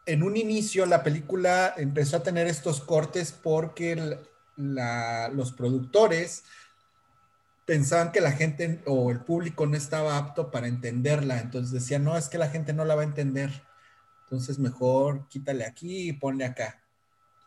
en 0.06 0.24
un 0.24 0.38
inicio 0.38 0.86
la 0.86 1.04
película 1.04 1.74
empezó 1.78 2.18
a 2.18 2.24
tener 2.24 2.48
estos 2.48 2.82
cortes 2.82 3.32
porque 3.32 3.94
el, 3.94 4.20
la, 4.56 5.30
los 5.30 5.52
productores 5.52 6.44
pensaban 7.66 8.12
que 8.12 8.22
la 8.22 8.32
gente 8.32 8.82
o 8.86 9.12
el 9.12 9.22
público 9.22 9.66
no 9.66 9.78
estaba 9.78 10.18
apto 10.18 10.52
para 10.52 10.68
entenderla, 10.68 11.40
entonces 11.40 11.72
decían, 11.72 12.04
no, 12.04 12.18
es 12.18 12.28
que 12.28 12.38
la 12.38 12.50
gente 12.50 12.74
no 12.74 12.84
la 12.86 12.96
va 12.96 13.02
a 13.02 13.06
entender, 13.06 13.64
entonces 14.24 14.60
mejor 14.60 15.28
quítale 15.30 15.66
aquí 15.66 16.10
y 16.10 16.14
ponle 16.14 16.46
acá. 16.46 16.82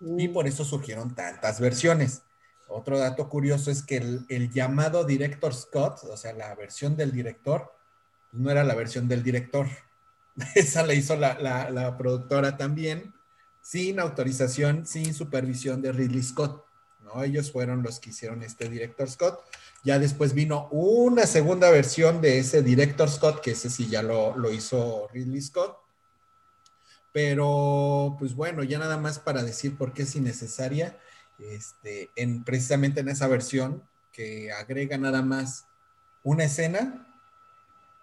Y 0.00 0.28
por 0.28 0.46
eso 0.46 0.64
surgieron 0.64 1.14
tantas 1.14 1.60
versiones. 1.60 2.22
Otro 2.68 2.98
dato 2.98 3.28
curioso 3.28 3.70
es 3.70 3.82
que 3.82 3.98
el, 3.98 4.26
el, 4.28 4.50
llamado 4.50 5.04
Director 5.04 5.54
Scott, 5.54 6.04
o 6.04 6.16
sea, 6.16 6.32
la 6.32 6.54
versión 6.54 6.96
del 6.96 7.12
director, 7.12 7.72
no 8.32 8.50
era 8.50 8.64
la 8.64 8.74
versión 8.74 9.08
del 9.08 9.22
director. 9.22 9.66
Esa 10.54 10.84
la 10.86 10.94
hizo 10.94 11.16
la, 11.16 11.96
productora 11.98 12.56
también, 12.56 13.14
sin 13.62 14.00
autorización, 14.00 14.86
sin 14.86 15.14
supervisión 15.14 15.82
de 15.82 15.92
Ridley 15.92 16.22
Scott. 16.22 16.64
¿no? 17.02 17.22
Ellos 17.22 17.52
fueron 17.52 17.82
los 17.82 18.00
que 18.00 18.10
hicieron 18.10 18.42
este 18.42 18.68
Director 18.68 19.10
Scott. 19.10 19.40
Ya 19.84 19.98
después 19.98 20.34
vino 20.34 20.68
una 20.70 21.26
segunda 21.26 21.70
versión 21.70 22.20
de 22.20 22.38
ese 22.38 22.62
Director 22.62 23.10
Scott, 23.10 23.40
que 23.40 23.52
ese 23.52 23.70
sí 23.70 23.88
ya 23.88 24.02
lo, 24.02 24.36
lo 24.36 24.50
hizo 24.50 25.08
Ridley 25.12 25.40
Scott. 25.40 25.78
Pero, 27.12 28.16
pues 28.18 28.34
bueno, 28.34 28.64
ya 28.64 28.78
nada 28.78 28.98
más 28.98 29.20
para 29.20 29.44
decir 29.44 29.76
por 29.76 29.92
qué 29.92 30.02
es 30.02 30.16
innecesaria, 30.16 30.98
este, 31.38 32.10
en, 32.16 32.42
precisamente 32.42 33.00
en 33.00 33.08
esa 33.08 33.28
versión 33.28 33.82
que 34.12 34.52
agrega 34.52 34.98
nada 34.98 35.22
más 35.22 35.66
una 36.22 36.44
escena, 36.44 37.13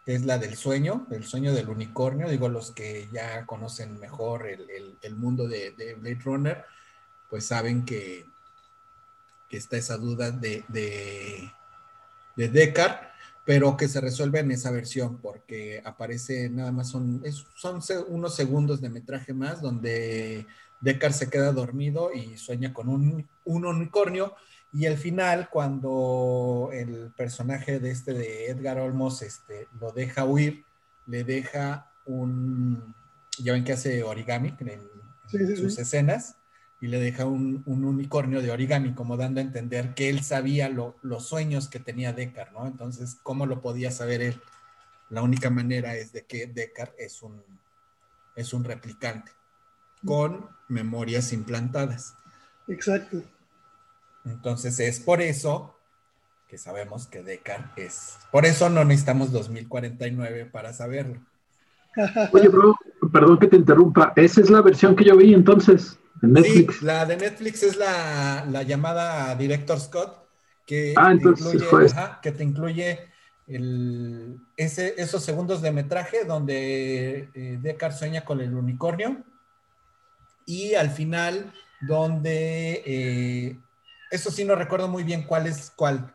que 0.06 0.16
es 0.16 0.26
la 0.26 0.38
del 0.38 0.56
sueño, 0.56 1.08
el 1.12 1.24
sueño 1.24 1.54
del 1.54 1.70
unicornio, 1.70 2.30
digo, 2.30 2.50
los 2.50 2.72
que 2.72 3.08
ya 3.12 3.46
conocen 3.46 4.00
mejor 4.00 4.48
el, 4.48 4.98
el, 5.02 5.16
mundo 5.16 5.48
de, 5.48 5.72
de, 5.72 5.94
Blade 5.96 6.20
Runner, 6.24 6.66
pues 7.30 7.46
saben 7.46 7.86
que, 7.86 8.26
que 9.48 9.58
está 9.58 9.78
esa 9.78 9.98
duda 9.98 10.32
de, 10.32 10.64
de 10.68 11.52
de 12.36 12.50
Deckard, 12.50 12.96
pero 13.46 13.76
que 13.76 13.88
se 13.88 14.02
resuelve 14.02 14.40
en 14.40 14.52
esa 14.52 14.72
versión 14.72 15.18
porque 15.18 15.82
aparece 15.84 16.50
nada 16.50 16.72
más, 16.72 16.90
son, 16.90 17.24
son 17.56 17.82
unos 18.08 18.36
segundos 18.36 18.82
de 18.82 18.90
metraje 18.90 19.34
más 19.34 19.62
donde 19.62 20.46
Deckard 20.80 21.14
se 21.14 21.30
queda 21.30 21.52
dormido 21.52 22.14
y 22.14 22.38
sueña 22.38 22.74
con 22.74 22.88
un, 22.88 23.28
un 23.46 23.66
unicornio 23.66 24.36
y 24.74 24.86
al 24.86 24.98
final, 24.98 25.50
cuando 25.50 26.70
el 26.72 27.12
personaje 27.16 27.80
de 27.80 27.92
este 27.92 28.14
de 28.14 28.48
Edgar 28.48 28.80
Olmos 28.80 29.22
este, 29.22 29.68
lo 29.80 29.92
deja 29.92 30.24
huir, 30.24 30.64
le 31.08 31.26
deja 31.26 31.92
un, 32.06 32.96
ya 33.38 33.52
ven 33.52 33.66
que 33.66 33.74
hace 33.74 34.04
origami 34.04 34.56
en, 34.60 34.82
sus 35.58 35.78
escenas, 35.78 36.36
y 36.80 36.88
le 36.88 37.00
deja 37.00 37.26
un, 37.26 37.64
unicornio 37.66 38.42
de 38.42 38.50
origami, 38.50 38.94
como 38.94 39.18
dando 39.18 39.40
a 39.40 39.44
entender 39.44 39.94
que 39.94 40.10
él 40.10 40.24
sabía 40.24 40.70
los 40.70 41.26
sueños 41.26 41.68
que 41.68 41.80
tenía 41.80 42.14
Deckard, 42.14 42.54
¿no? 42.54 42.66
Entonces, 42.66 43.18
¿cómo 43.22 43.46
lo 43.46 43.62
podía 43.62 43.92
saber 43.92 44.22
él? 44.22 44.42
La 45.10 45.22
única 45.22 45.50
manera 45.50 45.96
es 45.96 46.12
de 46.12 46.26
que 46.26 46.48
Deckard 46.48 46.94
es 46.98 47.22
un, 47.22 47.44
es 48.36 48.54
un 48.54 48.64
replicante 48.64 49.32
con 50.06 50.50
memorias 50.70 51.34
implantadas. 51.34 52.16
Exacto. 52.68 53.22
Entonces 54.26 54.80
es 54.80 55.00
por 55.00 55.22
eso 55.22 55.76
que 56.48 56.58
sabemos 56.58 57.08
que 57.08 57.24
Deckard 57.24 57.72
es. 57.78 58.18
Por 58.32 58.46
eso 58.46 58.70
no 58.70 58.84
necesitamos 58.84 59.32
2049 59.32 60.46
para 60.48 60.74
saberlo. 60.74 61.22
Oye, 62.34 62.48
bro, 62.50 62.76
perdón 63.12 63.40
que 63.40 63.48
te 63.48 63.56
interrumpa. 63.56 64.14
Esa 64.16 64.42
es 64.42 64.50
la 64.50 64.62
versión 64.62 64.96
que 64.96 65.06
yo 65.06 65.16
vi 65.18 65.34
entonces 65.34 65.98
en 66.22 66.34
Netflix. 66.34 66.80
Sí, 66.80 66.86
la 66.86 67.06
de 67.06 67.18
Netflix 67.18 67.64
es 67.64 67.78
la, 67.78 68.64
llamada 68.64 69.34
Director 69.36 69.80
Scott, 69.80 70.28
que, 70.66 70.94
ah, 70.98 71.14
te, 71.18 71.30
incluye, 71.30 71.66
que 72.22 72.32
te 72.32 72.44
incluye 72.44 73.00
el, 73.48 74.38
ese, 74.56 74.96
esos 74.98 75.24
segundos 75.24 75.62
de 75.62 75.72
metraje 75.72 76.26
donde 76.26 77.30
eh, 77.34 77.58
Deckard 77.62 77.94
sueña 77.94 78.24
con 78.24 78.40
el 78.40 78.54
unicornio 78.54 79.24
y 80.46 80.76
al 80.76 80.90
final 80.90 81.54
donde 81.82 82.84
eh, 82.86 83.41
eso 84.12 84.30
sí 84.30 84.44
no 84.44 84.56
recuerdo 84.56 84.90
muy 84.90 85.04
bien 85.04 85.24
cuál 85.24 85.48
es 85.48 85.72
cuál. 85.72 86.14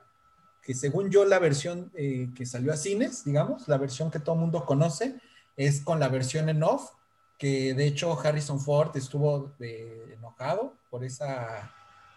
Que 0.62 0.74
según 0.74 1.10
yo 1.10 1.24
la 1.24 1.38
versión 1.38 1.90
eh, 1.94 2.28
que 2.36 2.44
salió 2.44 2.72
a 2.72 2.76
cines, 2.76 3.24
digamos, 3.24 3.66
la 3.68 3.78
versión 3.78 4.10
que 4.10 4.20
todo 4.20 4.34
el 4.34 4.42
mundo 4.42 4.64
conoce, 4.64 5.16
es 5.56 5.80
con 5.80 5.98
la 5.98 6.08
versión 6.08 6.48
en 6.50 6.62
off, 6.62 6.90
que 7.38 7.72
de 7.72 7.86
hecho 7.86 8.18
Harrison 8.20 8.60
Ford 8.60 8.94
estuvo 8.96 9.54
eh, 9.60 10.14
enojado 10.18 10.74
por 10.90 11.04
esa, 11.04 11.72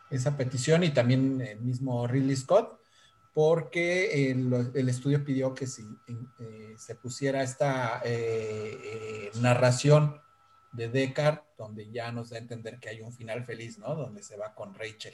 esa 0.10 0.36
petición 0.36 0.84
y 0.84 0.90
también 0.90 1.42
el 1.42 1.62
mismo 1.62 2.06
Ridley 2.08 2.36
Scott, 2.36 2.78
porque 3.34 4.32
el, 4.32 4.90
estudio 4.90 5.24
pidió 5.24 5.54
que 5.54 5.68
si, 5.68 5.84
eh, 6.40 6.74
se 6.78 6.96
pusiera 6.96 7.42
esta 7.42 8.02
narración 9.36 10.20
de 10.74 10.90
Deckard, 10.90 11.40
donde 11.58 11.90
ya 11.90 12.12
nos 12.12 12.32
da 12.32 12.38
a 12.38 12.40
entender 12.40 12.80
que 12.80 12.90
hay 12.90 13.02
un 13.02 13.14
final 13.14 13.46
feliz, 13.46 13.78
¿no? 13.78 13.96
Donde 13.96 14.24
se 14.24 14.36
va 14.36 14.54
con 14.54 14.74
Rachel 14.74 15.14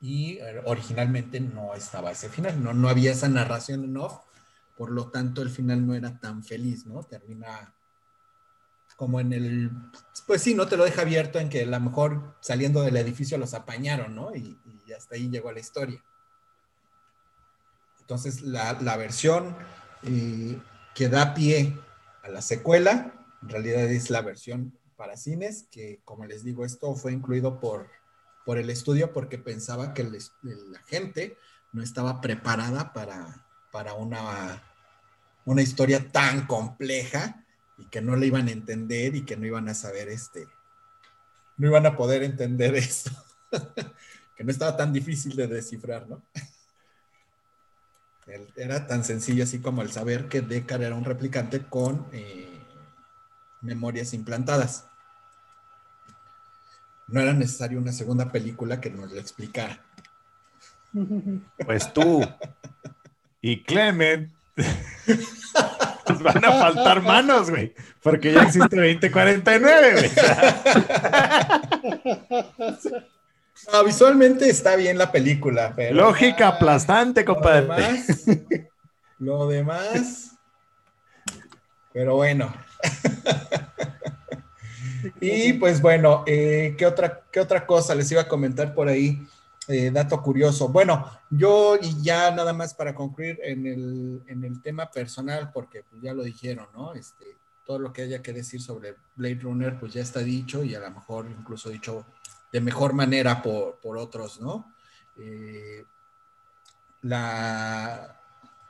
y 0.00 0.38
eh, 0.38 0.62
originalmente 0.64 1.40
no 1.40 1.74
estaba 1.74 2.10
ese 2.10 2.28
final, 2.28 2.62
no, 2.62 2.72
no 2.72 2.88
había 2.88 3.12
esa 3.12 3.28
narración 3.28 3.84
en 3.84 3.96
off, 3.98 4.20
por 4.76 4.90
lo 4.90 5.10
tanto 5.10 5.42
el 5.42 5.50
final 5.50 5.86
no 5.86 5.94
era 5.94 6.18
tan 6.18 6.42
feliz, 6.42 6.86
¿no? 6.86 7.02
Termina 7.02 7.74
como 8.96 9.20
en 9.20 9.32
el, 9.32 9.70
pues 10.26 10.42
sí, 10.42 10.54
no 10.54 10.68
te 10.68 10.76
lo 10.76 10.84
deja 10.84 11.02
abierto 11.02 11.38
en 11.38 11.48
que 11.48 11.62
a 11.62 11.66
lo 11.66 11.80
mejor 11.80 12.36
saliendo 12.40 12.82
del 12.82 12.96
edificio 12.98 13.38
los 13.38 13.54
apañaron, 13.54 14.14
¿no? 14.14 14.34
Y, 14.34 14.58
hasta 14.94 15.14
ahí 15.14 15.30
llegó 15.30 15.52
la 15.52 15.60
historia. 15.60 16.02
Entonces 18.00 18.42
la, 18.42 18.96
versión 18.96 19.56
eh, 20.02 20.58
que 20.96 21.08
da 21.08 21.32
pie 21.32 21.78
a 22.24 22.28
la 22.28 22.42
secuela, 22.42 23.12
en 23.40 23.48
realidad 23.48 23.84
es 23.84 24.10
la 24.10 24.20
versión 24.20 24.76
para 24.96 25.16
cines, 25.16 25.68
que 25.70 26.00
como 26.04 26.26
les 26.26 26.42
digo, 26.42 26.64
esto 26.64 26.94
fue 26.96 27.12
incluido 27.12 27.60
por 27.60 27.88
por 28.50 28.58
el 28.58 28.68
estudio 28.68 29.12
porque 29.12 29.38
pensaba 29.38 29.94
que 29.94 30.02
la 30.02 30.80
gente 30.88 31.38
no 31.70 31.84
estaba 31.84 32.20
preparada 32.20 32.92
para, 32.92 33.46
para 33.70 33.94
una, 33.94 34.60
una 35.44 35.62
historia 35.62 36.10
tan 36.10 36.48
compleja 36.48 37.44
y 37.78 37.84
que 37.84 38.00
no 38.00 38.16
la 38.16 38.26
iban 38.26 38.48
a 38.48 38.50
entender 38.50 39.14
y 39.14 39.24
que 39.24 39.36
no 39.36 39.46
iban 39.46 39.68
a 39.68 39.74
saber 39.74 40.08
este, 40.08 40.48
no 41.58 41.68
iban 41.68 41.86
a 41.86 41.96
poder 41.96 42.24
entender 42.24 42.74
esto, 42.74 43.12
que 44.34 44.42
no 44.42 44.50
estaba 44.50 44.76
tan 44.76 44.92
difícil 44.92 45.36
de 45.36 45.46
descifrar, 45.46 46.08
¿no? 46.08 46.20
Era 48.56 48.88
tan 48.88 49.04
sencillo 49.04 49.44
así 49.44 49.60
como 49.60 49.82
el 49.82 49.92
saber 49.92 50.26
que 50.26 50.40
Deckard 50.40 50.82
era 50.82 50.96
un 50.96 51.04
replicante 51.04 51.66
con 51.66 52.04
eh, 52.10 52.60
memorias 53.60 54.12
implantadas 54.12 54.89
no 57.10 57.20
era 57.20 57.32
necesario 57.32 57.78
una 57.78 57.92
segunda 57.92 58.30
película 58.30 58.80
que 58.80 58.90
nos 58.90 59.10
lo 59.12 59.20
explicara. 59.20 59.80
Pues 61.64 61.92
tú 61.92 62.20
y 63.40 63.62
Clement 63.62 64.32
nos 66.08 66.22
van 66.22 66.44
a 66.44 66.50
faltar 66.50 67.00
manos, 67.00 67.48
güey, 67.48 67.72
porque 68.02 68.32
ya 68.32 68.42
existe 68.42 68.74
2049, 68.74 69.92
güey. 69.92 70.10
visualmente 73.86 74.50
está 74.50 74.74
bien 74.74 74.98
la 74.98 75.12
película, 75.12 75.72
pero... 75.76 75.94
Lógica 75.94 76.48
aplastante, 76.48 77.24
compadre. 77.24 77.68
Lo 77.68 77.76
demás, 77.76 78.26
lo 79.20 79.46
demás 79.46 80.30
pero 81.92 82.16
bueno. 82.16 82.52
Y 85.20 85.54
pues 85.54 85.80
bueno, 85.80 86.24
eh, 86.26 86.74
¿qué, 86.76 86.86
otra, 86.86 87.22
¿qué 87.30 87.40
otra 87.40 87.66
cosa 87.66 87.94
les 87.94 88.10
iba 88.12 88.22
a 88.22 88.28
comentar 88.28 88.74
por 88.74 88.88
ahí? 88.88 89.26
Eh, 89.68 89.90
dato 89.92 90.20
curioso. 90.22 90.68
Bueno, 90.68 91.08
yo 91.30 91.76
y 91.80 92.02
ya 92.02 92.30
nada 92.32 92.52
más 92.52 92.74
para 92.74 92.94
concluir 92.94 93.38
en 93.42 93.66
el, 93.66 94.22
en 94.26 94.44
el 94.44 94.60
tema 94.62 94.90
personal, 94.90 95.50
porque 95.52 95.84
pues, 95.88 96.02
ya 96.02 96.12
lo 96.12 96.24
dijeron, 96.24 96.66
¿no? 96.74 96.92
Este, 96.94 97.36
todo 97.64 97.78
lo 97.78 97.92
que 97.92 98.02
haya 98.02 98.20
que 98.20 98.32
decir 98.32 98.60
sobre 98.60 98.96
Blade 99.14 99.38
Runner, 99.42 99.78
pues 99.78 99.92
ya 99.92 100.02
está 100.02 100.20
dicho 100.20 100.64
y 100.64 100.74
a 100.74 100.80
lo 100.80 100.90
mejor 100.90 101.26
incluso 101.30 101.70
dicho 101.70 102.04
de 102.50 102.60
mejor 102.60 102.94
manera 102.94 103.42
por, 103.42 103.78
por 103.80 103.96
otros, 103.96 104.40
¿no? 104.40 104.74
Eh, 105.18 105.84
la, 107.02 108.20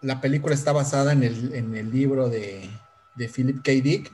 la, 0.03 0.21
película 0.21 0.55
está 0.55 0.73
basada 0.73 1.13
en 1.13 1.23
el, 1.23 1.55
en 1.55 1.75
el 1.75 1.91
libro 1.91 2.29
de, 2.29 2.69
de 3.15 3.29
Philip 3.29 3.63
K. 3.63 3.73
Dick 3.73 4.13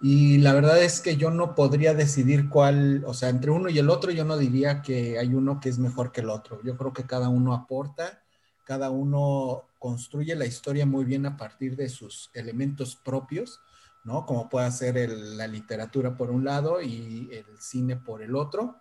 y 0.00 0.38
la 0.38 0.52
verdad 0.52 0.82
es 0.82 1.00
que 1.00 1.16
yo 1.16 1.30
no 1.30 1.54
podría 1.54 1.94
decidir 1.94 2.48
cuál, 2.48 3.02
o 3.06 3.14
sea, 3.14 3.30
entre 3.30 3.50
uno 3.50 3.70
y 3.70 3.78
el 3.78 3.88
otro, 3.88 4.10
yo 4.10 4.24
no 4.24 4.36
diría 4.36 4.82
que 4.82 5.18
hay 5.18 5.34
uno 5.34 5.58
que 5.58 5.70
es 5.70 5.78
mejor 5.78 6.12
que 6.12 6.20
el 6.20 6.30
otro. 6.30 6.60
Yo 6.62 6.76
creo 6.76 6.92
que 6.92 7.06
cada 7.06 7.28
uno 7.28 7.54
aporta, 7.54 8.22
cada 8.64 8.90
uno 8.90 9.62
construye 9.78 10.36
la 10.36 10.44
historia 10.44 10.84
muy 10.84 11.04
bien 11.04 11.24
a 11.24 11.36
partir 11.36 11.76
de 11.76 11.88
sus 11.88 12.30
elementos 12.34 12.96
propios, 12.96 13.60
¿no? 14.04 14.26
Como 14.26 14.48
puede 14.48 14.70
ser 14.70 15.08
la 15.10 15.46
literatura 15.46 16.16
por 16.16 16.30
un 16.30 16.44
lado 16.44 16.82
y 16.82 17.30
el 17.32 17.58
cine 17.58 17.96
por 17.96 18.22
el 18.22 18.36
otro. 18.36 18.76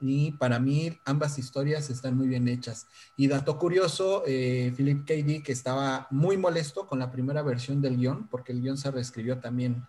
Y 0.00 0.32
para 0.32 0.58
mí 0.58 0.98
ambas 1.04 1.38
historias 1.38 1.90
están 1.90 2.16
muy 2.16 2.26
bien 2.26 2.48
hechas. 2.48 2.86
Y 3.16 3.28
dato 3.28 3.58
curioso, 3.58 4.22
eh, 4.26 4.72
Philip 4.74 5.06
K. 5.06 5.14
Dick 5.14 5.48
estaba 5.50 6.06
muy 6.10 6.38
molesto 6.38 6.86
con 6.86 6.98
la 6.98 7.10
primera 7.10 7.42
versión 7.42 7.82
del 7.82 7.98
guion, 7.98 8.26
porque 8.28 8.52
el 8.52 8.62
guion 8.62 8.78
se 8.78 8.90
reescribió 8.90 9.38
también 9.38 9.86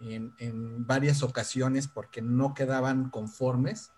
en, 0.00 0.84
varias 0.84 1.22
ocasiones 1.22 1.86
porque 1.86 2.22
no 2.22 2.54
quedaban 2.54 3.08
conformes. 3.10 3.92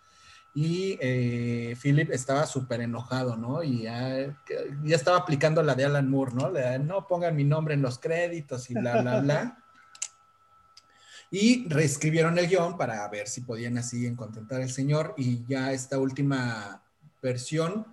Y 0.55 0.98
eh, 1.00 1.77
Philip 1.81 2.11
estaba 2.12 2.46
súper 2.46 2.83
enojado, 2.83 3.37
¿no? 3.37 3.62
Y 3.62 3.83
ya, 3.83 4.37
ya, 4.85 4.94
estaba 4.94 5.16
aplicando 5.16 5.62
la 5.62 5.74
de 5.74 5.87
Alan 5.87 6.09
Moore, 6.09 6.33
¿no? 6.35 6.53
no 6.79 7.07
pongan 7.09 7.35
mi 7.35 7.42
nombre 7.42 7.74
en 7.74 7.83
los 7.83 7.98
créditos 7.98 8.70
y 8.70 8.74
bla, 8.74 9.00
bla, 9.00 9.20
bla. 9.20 9.59
Y 11.35 11.66
reescribieron 11.68 12.38
el 12.38 12.47
guion 12.47 12.79
para 12.79 13.09
ver 13.09 13.27
si 13.27 13.40
podían 13.40 13.77
así 13.77 14.14
contentar 14.14 14.62
al 14.62 14.70
señor. 14.70 15.14
Y 15.16 15.44
ya 15.49 15.73
esta 15.73 15.99
última 15.99 16.81
versión, 17.20 17.85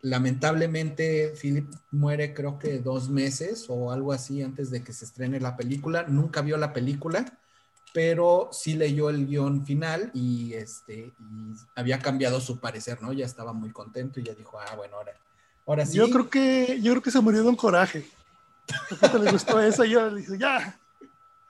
lamentablemente, 0.00 1.34
Philip 1.38 1.70
muere 1.90 2.32
creo 2.32 2.58
que 2.58 2.78
dos 2.78 3.10
meses 3.10 3.66
o 3.68 3.92
algo 3.92 4.14
así 4.14 4.42
antes 4.42 4.70
de 4.70 4.82
que 4.82 4.94
se 4.94 5.04
estrene 5.04 5.38
la 5.38 5.54
película. 5.54 6.04
Nunca 6.08 6.40
vio 6.40 6.56
la 6.56 6.72
película, 6.72 7.26
pero 7.92 8.48
sí 8.52 8.72
leyó 8.72 9.10
el 9.10 9.26
guion 9.26 9.66
final 9.66 10.10
y, 10.14 10.54
este, 10.54 11.12
había 11.76 11.98
cambiado 11.98 12.40
su 12.40 12.58
parecer, 12.58 13.02
¿no? 13.02 13.12
Ya 13.12 13.26
estaba 13.26 13.52
muy 13.52 13.70
contento 13.70 14.18
y 14.18 14.22
ya 14.22 14.32
dijo, 14.32 14.58
ah, 14.58 14.76
bueno, 14.76 14.96
ahora, 14.96 15.12
ahora 15.66 15.84
sí. 15.84 15.98
Yo 15.98 16.08
creo 16.08 16.30
que, 16.30 16.80
yo 16.80 16.92
creo 16.92 17.02
que 17.02 17.10
se 17.10 17.20
murió 17.20 17.42
de 17.42 17.50
un 17.50 17.56
coraje. 17.56 18.08
Le 19.22 19.30
gustó 19.30 19.60
eso 19.60 19.84
y 19.84 19.90
yo 19.90 20.08
le 20.08 20.22
dije, 20.22 20.38
ya, 20.38 20.79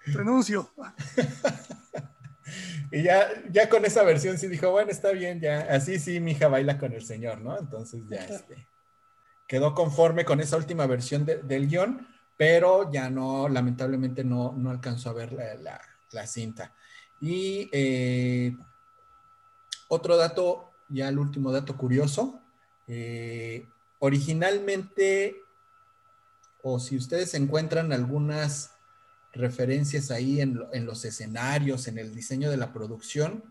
renuncio. 0.06 0.70
y 2.92 3.02
ya, 3.02 3.28
ya 3.50 3.68
con 3.68 3.84
esa 3.84 4.02
versión 4.02 4.38
sí 4.38 4.48
dijo, 4.48 4.70
bueno, 4.70 4.90
está 4.90 5.12
bien, 5.12 5.40
ya, 5.40 5.60
así 5.70 5.98
sí 5.98 6.20
mi 6.20 6.32
hija 6.32 6.48
baila 6.48 6.78
con 6.78 6.92
el 6.92 7.04
señor, 7.04 7.40
¿no? 7.40 7.58
Entonces 7.58 8.02
ya 8.08 8.24
este. 8.24 8.66
quedó 9.46 9.74
conforme 9.74 10.24
con 10.24 10.40
esa 10.40 10.56
última 10.56 10.86
versión 10.86 11.24
del 11.24 11.68
guion, 11.68 12.06
pero 12.36 12.90
ya 12.90 13.10
no, 13.10 13.48
lamentablemente 13.48 14.24
no, 14.24 14.54
no 14.56 14.70
alcanzó 14.70 15.10
a 15.10 15.14
ver 15.14 15.32
la, 15.32 16.26
cinta. 16.26 16.74
Y 17.20 17.68
eh, 17.72 18.56
otro 19.88 20.16
dato, 20.16 20.70
ya 20.88 21.08
el 21.08 21.18
último 21.18 21.52
dato 21.52 21.76
curioso, 21.76 22.40
eh, 22.88 23.68
originalmente, 23.98 25.36
o 26.62 26.80
si 26.80 26.96
ustedes 26.96 27.34
encuentran 27.34 27.92
algunas 27.92 28.79
referencias 29.32 30.10
ahí 30.10 30.40
en, 30.40 30.58
los 30.84 31.04
escenarios, 31.04 31.88
en 31.88 31.98
el 31.98 32.14
diseño 32.14 32.50
de 32.50 32.56
la 32.56 32.72
producción, 32.72 33.44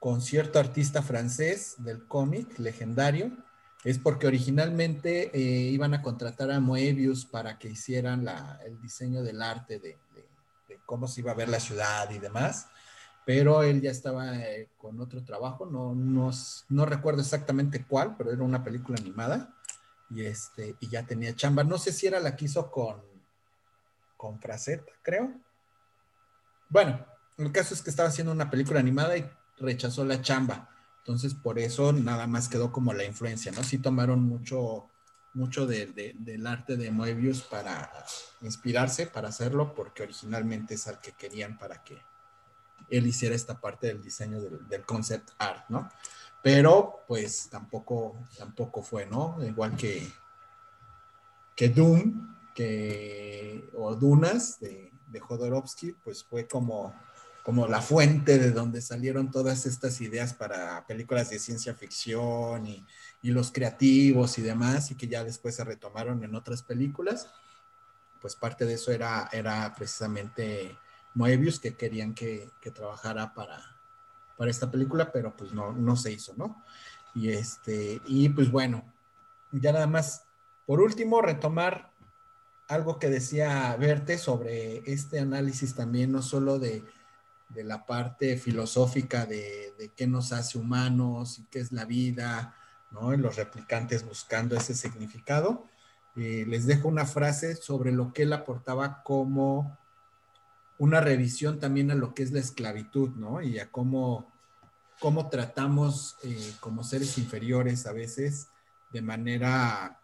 con 0.00 0.20
cierto 0.20 0.58
artista 0.58 1.02
francés 1.02 1.76
del 1.78 2.06
cómic 2.06 2.58
legendario, 2.58 3.32
es 3.84 3.98
porque 3.98 4.26
originalmente 4.26 5.30
eh, 5.32 5.70
iban 5.70 5.94
a 5.94 6.02
contratar 6.02 6.50
a 6.50 6.60
Moebius 6.60 7.24
para 7.24 7.58
que 7.58 7.68
hicieran 7.68 8.26
el 8.64 8.80
diseño 8.80 9.22
del 9.22 9.40
arte 9.40 9.78
de, 9.78 9.98
cómo 10.84 11.06
se 11.06 11.20
iba 11.20 11.32
a 11.32 11.34
ver 11.34 11.48
la 11.48 11.60
ciudad 11.60 12.10
y 12.10 12.18
demás, 12.18 12.68
pero 13.24 13.62
él 13.62 13.82
ya 13.82 13.90
estaba 13.90 14.36
eh, 14.36 14.70
con 14.78 14.98
otro 15.00 15.22
trabajo, 15.22 15.66
no, 15.66 15.94
no, 15.94 16.86
recuerdo 16.86 17.20
exactamente 17.20 17.84
cuál, 17.84 18.16
pero 18.16 18.32
era 18.32 18.42
una 18.42 18.64
película 18.64 18.98
animada 18.98 19.54
y, 20.08 20.24
este, 20.24 20.76
y 20.80 20.88
ya 20.88 21.02
tenía 21.02 21.36
chamba. 21.36 21.62
No 21.62 21.76
sé 21.76 21.92
si 21.92 22.06
era 22.06 22.20
la 22.20 22.36
que 22.36 22.46
hizo 22.46 22.70
con, 22.70 23.02
con 24.18 24.38
Fraceta, 24.38 24.92
creo. 25.00 25.32
Bueno, 26.68 27.06
el 27.38 27.50
caso 27.52 27.72
es 27.72 27.80
que 27.80 27.88
estaba 27.88 28.10
haciendo 28.10 28.32
una 28.32 28.50
película 28.50 28.80
animada 28.80 29.16
y 29.16 29.24
rechazó 29.56 30.04
la 30.04 30.20
chamba. 30.20 30.68
Entonces, 30.98 31.32
por 31.32 31.58
eso 31.58 31.92
nada 31.94 32.26
más 32.26 32.48
quedó 32.48 32.70
como 32.70 32.92
la 32.92 33.04
influencia, 33.04 33.50
¿no? 33.52 33.62
Sí 33.64 33.78
tomaron 33.78 34.22
mucho, 34.24 34.90
mucho 35.32 35.66
del 35.66 36.46
arte 36.46 36.76
de 36.76 36.90
Moebius 36.90 37.42
para 37.42 37.90
inspirarse, 38.42 39.06
para 39.06 39.28
hacerlo, 39.28 39.72
porque 39.74 40.02
originalmente 40.02 40.74
es 40.74 40.86
al 40.88 41.00
que 41.00 41.12
querían 41.12 41.56
para 41.56 41.82
que 41.82 41.96
él 42.90 43.06
hiciera 43.06 43.34
esta 43.34 43.60
parte 43.60 43.86
del 43.86 44.02
diseño 44.02 44.40
del, 44.40 44.84
concept 44.84 45.30
art, 45.38 45.64
¿no? 45.68 45.88
Pero, 46.42 47.04
pues, 47.06 47.48
tampoco, 47.48 48.16
tampoco 48.36 48.82
fue, 48.82 49.06
¿no? 49.06 49.38
Igual 49.42 49.76
que, 49.76 50.10
que 51.54 51.68
Doom, 51.68 52.37
que, 52.58 53.70
o 53.72 53.94
Dunas 53.94 54.58
de, 54.58 54.90
de 55.06 55.20
Jodorowsky, 55.20 55.92
pues 56.02 56.24
fue 56.24 56.48
como 56.48 56.92
como 57.44 57.66
la 57.66 57.80
fuente 57.80 58.38
de 58.38 58.50
donde 58.50 58.82
salieron 58.82 59.30
todas 59.30 59.64
estas 59.64 60.02
ideas 60.02 60.34
para 60.34 60.86
películas 60.86 61.30
de 61.30 61.38
ciencia 61.38 61.72
ficción 61.72 62.66
y, 62.66 62.84
los 63.22 63.50
creativos 63.52 64.36
y 64.38 64.42
demás, 64.42 64.90
y 64.90 64.96
que 64.96 65.08
ya 65.08 65.24
después 65.24 65.54
se 65.54 65.64
retomaron 65.64 66.22
en 66.24 66.34
otras 66.34 66.62
películas, 66.62 67.30
pues 68.20 68.36
parte 68.36 68.66
de 68.66 68.74
eso 68.74 68.92
era, 68.92 69.30
era 69.32 69.74
precisamente 69.74 70.76
Moebius, 71.14 71.58
que 71.58 71.74
querían 71.74 72.12
que, 72.12 72.50
trabajara 72.74 73.32
para, 73.32 73.58
para 74.36 74.50
esta 74.50 74.70
película, 74.70 75.10
pero 75.10 75.34
pues 75.34 75.52
no, 75.52 75.72
no 75.72 75.96
se 75.96 76.12
hizo, 76.12 76.34
¿no? 76.36 76.62
Y, 77.14 77.30
este, 77.30 78.02
y 78.06 78.28
pues 78.28 78.50
bueno, 78.50 78.84
ya 79.52 79.72
nada 79.72 79.86
más, 79.86 80.24
por 80.66 80.82
último, 80.82 81.22
retomar 81.22 81.92
algo 82.68 82.98
que 82.98 83.08
decía 83.08 83.74
Verte 83.76 84.18
sobre 84.18 84.82
este 84.90 85.18
análisis 85.18 85.74
también, 85.74 86.12
no 86.12 86.22
solo 86.22 86.58
de 86.58 86.84
de 87.48 87.64
la 87.64 87.86
parte 87.86 88.36
filosófica 88.36 89.26
de, 89.26 89.92
qué 89.96 90.06
nos 90.06 90.32
hace 90.32 90.58
humanos 90.58 91.38
y 91.38 91.44
qué 91.44 91.60
es 91.60 91.72
la 91.72 91.84
vida, 91.84 92.54
¿no? 92.90 93.12
los 93.16 93.36
replicantes 93.36 94.04
buscando 94.04 94.56
ese 94.56 94.74
significado. 94.74 95.64
Eh, 96.16 96.44
les 96.46 96.66
dejo 96.66 96.88
una 96.88 97.06
frase 97.06 97.56
sobre 97.56 97.92
lo 97.92 98.12
que 98.12 98.22
él 98.22 98.32
aportaba 98.32 99.02
como 99.02 99.78
una 100.78 101.00
revisión 101.00 101.58
también 101.58 101.90
a 101.90 101.94
lo 101.94 102.14
que 102.14 102.22
es 102.22 102.32
la 102.32 102.40
esclavitud, 102.40 103.10
¿no? 103.10 103.42
Y 103.42 103.58
a 103.58 103.70
cómo, 103.70 104.32
cómo 105.00 105.28
tratamos 105.28 106.16
eh, 106.22 106.54
como 106.60 106.84
seres 106.84 107.18
inferiores 107.18 107.86
a 107.86 107.92
veces 107.92 108.48
de 108.92 109.02
manera 109.02 110.00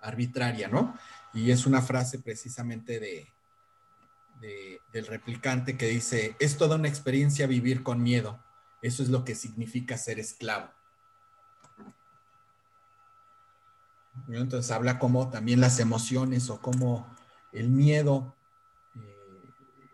arbitraria, 0.00 0.68
¿no? 0.68 0.96
Y 1.32 1.50
es 1.50 1.66
una 1.66 1.82
frase 1.82 2.18
precisamente 2.18 2.98
de, 3.00 3.28
del 4.92 5.06
replicante 5.06 5.76
que 5.76 5.86
dice, 5.86 6.36
es 6.40 6.56
toda 6.56 6.76
una 6.76 6.88
experiencia 6.88 7.46
vivir 7.46 7.82
con 7.82 8.02
miedo. 8.02 8.42
Eso 8.82 9.02
es 9.02 9.10
lo 9.10 9.24
que 9.24 9.34
significa 9.34 9.98
ser 9.98 10.18
esclavo. 10.18 10.70
Entonces 14.28 14.70
habla 14.70 14.98
como 14.98 15.30
también 15.30 15.60
las 15.60 15.78
emociones 15.78 16.50
o 16.50 16.60
como 16.60 17.06
el 17.52 17.68
miedo, 17.68 18.34
eh, 18.96 19.50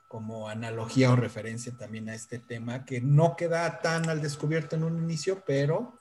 como 0.08 0.48
analogía 0.48 1.10
o 1.10 1.16
referencia 1.16 1.76
también 1.76 2.08
a 2.08 2.14
este 2.14 2.38
tema, 2.38 2.84
que 2.84 3.00
no 3.00 3.36
queda 3.36 3.80
tan 3.80 4.08
al 4.08 4.22
descubierto 4.22 4.76
en 4.76 4.84
un 4.84 4.98
inicio, 4.98 5.42
pero 5.46 5.95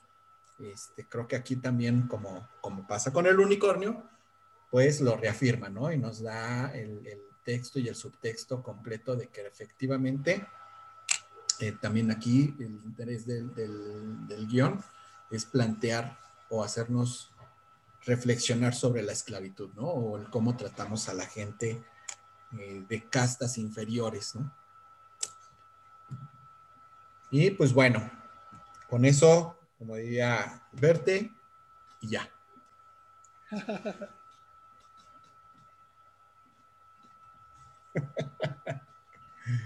este, 0.58 1.06
creo 1.08 1.26
que 1.28 1.36
aquí 1.36 1.56
también, 1.56 2.08
como, 2.08 2.48
como 2.60 2.86
pasa 2.86 3.12
con 3.12 3.26
el 3.26 3.38
unicornio, 3.38 4.02
pues 4.70 5.00
lo 5.00 5.16
reafirma, 5.16 5.68
¿no? 5.68 5.92
Y 5.92 5.98
nos 5.98 6.22
da 6.22 6.70
el 6.74 7.22
texto 7.44 7.78
y 7.78 7.88
el 7.88 7.94
subtexto 7.94 8.62
completo 8.62 9.14
de 9.14 9.28
que 9.28 9.46
efectivamente 9.46 10.46
eh, 11.60 11.72
también 11.80 12.10
aquí 12.10 12.54
el 12.58 12.80
interés 12.84 13.24
del, 13.24 13.54
del, 13.54 14.46
guion 14.46 14.82
es 15.30 15.46
plantear 15.46 16.18
o 16.50 16.62
hacernos 16.62 17.32
reflexionar 18.04 18.74
sobre 18.74 19.02
la 19.02 19.12
esclavitud, 19.12 19.70
¿no? 19.74 19.84
O 19.84 20.18
el 20.18 20.28
cómo 20.28 20.56
tratamos 20.56 21.08
a 21.08 21.14
la 21.14 21.24
gente 21.24 21.82
eh, 22.58 22.84
de 22.86 23.08
castas 23.08 23.56
inferiores, 23.56 24.34
¿no? 24.34 24.52
Y 27.30 27.50
pues 27.52 27.72
bueno, 27.72 28.10
con 28.88 29.04
eso, 29.04 29.55
como 29.78 29.96
diría 29.96 30.62
verte, 30.72 31.30
y 32.00 32.08
ya. 32.08 32.30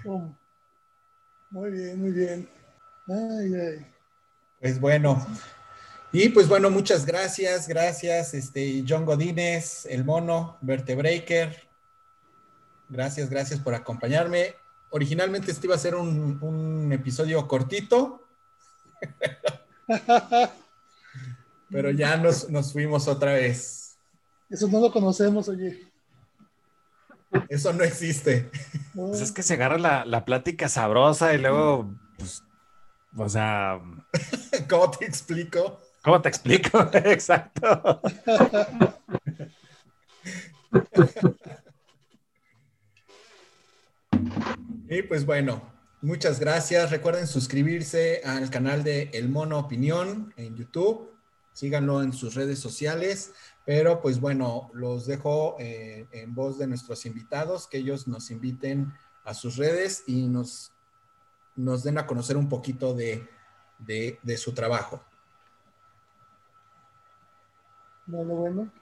Oh, 0.04 0.36
muy 1.50 1.70
bien, 1.70 2.00
muy 2.00 2.10
bien. 2.10 2.48
Pues 4.60 4.78
bueno. 4.78 5.26
Y 6.12 6.28
pues 6.30 6.48
bueno, 6.48 6.70
muchas 6.70 7.06
gracias, 7.06 7.68
gracias, 7.68 8.34
este, 8.34 8.84
John 8.86 9.04
Godínez, 9.04 9.86
el 9.86 10.04
mono, 10.04 10.58
Vertebreaker. 10.60 11.68
Gracias, 12.88 13.30
gracias 13.30 13.60
por 13.60 13.74
acompañarme. 13.74 14.56
Originalmente 14.90 15.52
este 15.52 15.66
iba 15.66 15.76
a 15.76 15.78
ser 15.78 15.94
un, 15.94 16.38
un 16.42 16.92
episodio 16.92 17.46
cortito, 17.46 18.26
pero 21.70 21.90
ya 21.90 22.16
nos, 22.16 22.48
nos 22.48 22.72
fuimos 22.72 23.08
otra 23.08 23.34
vez. 23.34 23.96
Eso 24.48 24.68
no 24.68 24.80
lo 24.80 24.92
conocemos, 24.92 25.48
oye. 25.48 25.86
Eso 27.48 27.72
no 27.72 27.84
existe. 27.84 28.50
Pues 28.94 29.20
es 29.20 29.30
que 29.32 29.42
se 29.42 29.54
agarra 29.54 29.78
la, 29.78 30.04
la 30.04 30.24
plática 30.24 30.68
sabrosa 30.68 31.32
y 31.32 31.38
luego, 31.38 31.94
pues, 32.18 32.42
o 33.16 33.28
sea. 33.28 33.80
¿Cómo 34.68 34.90
te 34.90 35.04
explico? 35.04 35.80
¿Cómo 36.02 36.20
te 36.20 36.28
explico? 36.28 36.80
Exacto. 36.92 38.00
y 44.88 45.02
pues 45.02 45.24
bueno, 45.24 45.62
muchas 46.02 46.40
gracias. 46.40 46.90
Recuerden 46.90 47.26
suscribirse 47.26 48.22
al 48.24 48.50
canal 48.50 48.82
de 48.82 49.10
El 49.12 49.28
Mono 49.28 49.58
Opinión 49.58 50.32
en 50.36 50.56
YouTube. 50.56 51.10
Síganlo 51.52 52.02
en 52.02 52.12
sus 52.12 52.34
redes 52.34 52.58
sociales. 52.58 53.32
Pero 53.64 54.00
pues 54.00 54.18
bueno, 54.20 54.70
los 54.72 55.06
dejo 55.06 55.56
eh, 55.58 56.06
en 56.12 56.34
voz 56.34 56.58
de 56.58 56.66
nuestros 56.66 57.06
invitados, 57.06 57.66
que 57.66 57.78
ellos 57.78 58.08
nos 58.08 58.30
inviten 58.30 58.92
a 59.24 59.34
sus 59.34 59.56
redes 59.56 60.02
y 60.06 60.26
nos, 60.26 60.72
nos 61.54 61.82
den 61.82 61.98
a 61.98 62.06
conocer 62.06 62.36
un 62.36 62.48
poquito 62.48 62.94
de, 62.94 63.28
su 64.36 64.52
trabajo. 64.52 65.00
Bueno, 68.06 68.34
bueno. 68.34 68.72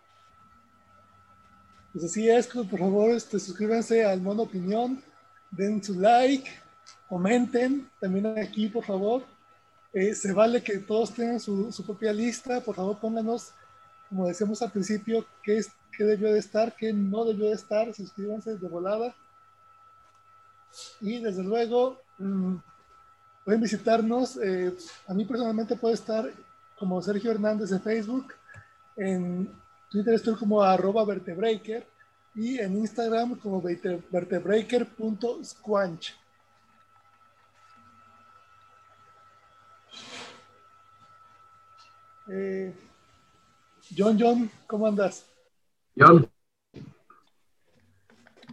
Pues 1.93 2.05
así 2.05 2.29
es, 2.29 2.47
por 2.47 2.79
favor, 2.79 3.11
este, 3.11 3.39
suscríbanse 3.41 4.05
al 4.05 4.23
Mono 4.23 4.43
Opinión, 4.43 5.03
den 5.51 5.83
su 5.83 5.99
like, 5.99 6.49
comenten 7.09 7.89
también 8.01 8.27
aquí, 8.39 8.69
por 8.69 8.85
favor. 8.85 9.23
Eh, 9.93 10.15
se 10.15 10.33
vale 10.33 10.63
que 10.63 10.79
todos 10.79 11.15
tengan 11.15 11.41
su, 11.41 11.73
propia 11.87 12.13
lista, 12.13 12.61
por 12.61 12.75
favor 12.75 12.99
pónganos 12.99 13.53
como 14.09 14.27
decíamos 14.27 14.63
al 14.63 14.71
principio, 14.71 15.27
qué, 15.43 15.59
es, 15.59 15.71
qué 15.97 16.05
debió 16.05 16.33
de 16.33 16.39
estar, 16.39 16.75
qué 16.75 16.93
no 16.93 17.27
debió 17.27 17.47
de 17.47 17.55
estar, 17.55 17.93
suscríbanse 17.93 18.57
de 18.57 18.69
volada. 18.69 19.15
Y 21.01 21.21
desde 21.21 21.43
luego, 21.43 21.99
mm, 22.19 22.55
pueden 23.45 23.61
visitarnos. 23.61 24.37
Eh, 24.39 24.75
a 25.07 25.15
mí 25.15 25.25
personalmente 25.25 25.77
puede 25.77 25.95
estar 25.95 26.31
como 26.79 27.01
Sergio 27.03 27.31
Hernández 27.31 27.71
de 27.71 27.81
Facebook, 27.81 28.35
En 28.97 29.51
Twitter 29.91 30.15
estoy 30.15 30.35
como 30.35 30.63
arroba 30.63 31.05
vertebreaker 31.05 31.87
y 32.35 32.59
en 32.59 32.79
Instagram 32.79 33.39
como 33.39 33.63
vertebreaker.squanch. 33.63 36.18
Eh, 42.31 42.73
John, 43.97 44.19
John, 44.21 44.51
¿cómo 44.67 44.87
andas? 44.87 45.27
John. 45.97 46.31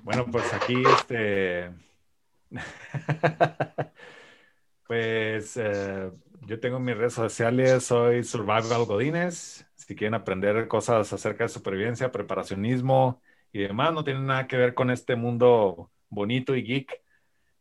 Bueno, 0.04 0.26
pues 0.32 0.54
aquí 0.54 0.82
este. 0.86 1.72
pues 4.88 5.58
eh, 5.58 6.12
yo 6.42 6.60
tengo 6.60 6.80
mis 6.80 6.96
redes 6.96 7.14
sociales, 7.14 7.84
soy 7.86 8.24
Survival 8.24 8.86
Godines. 8.86 9.68
Si 9.76 9.96
quieren 9.96 10.14
aprender 10.14 10.68
cosas 10.68 11.12
acerca 11.12 11.44
de 11.44 11.50
supervivencia, 11.50 12.12
preparacionismo 12.12 13.22
y 13.52 13.60
demás, 13.60 13.94
no 13.94 14.04
tiene 14.04 14.22
nada 14.22 14.48
que 14.48 14.58
ver 14.58 14.74
con 14.74 14.90
este 14.90 15.16
mundo 15.16 15.92
bonito 16.10 16.56
y 16.56 16.64
geek 16.64 17.04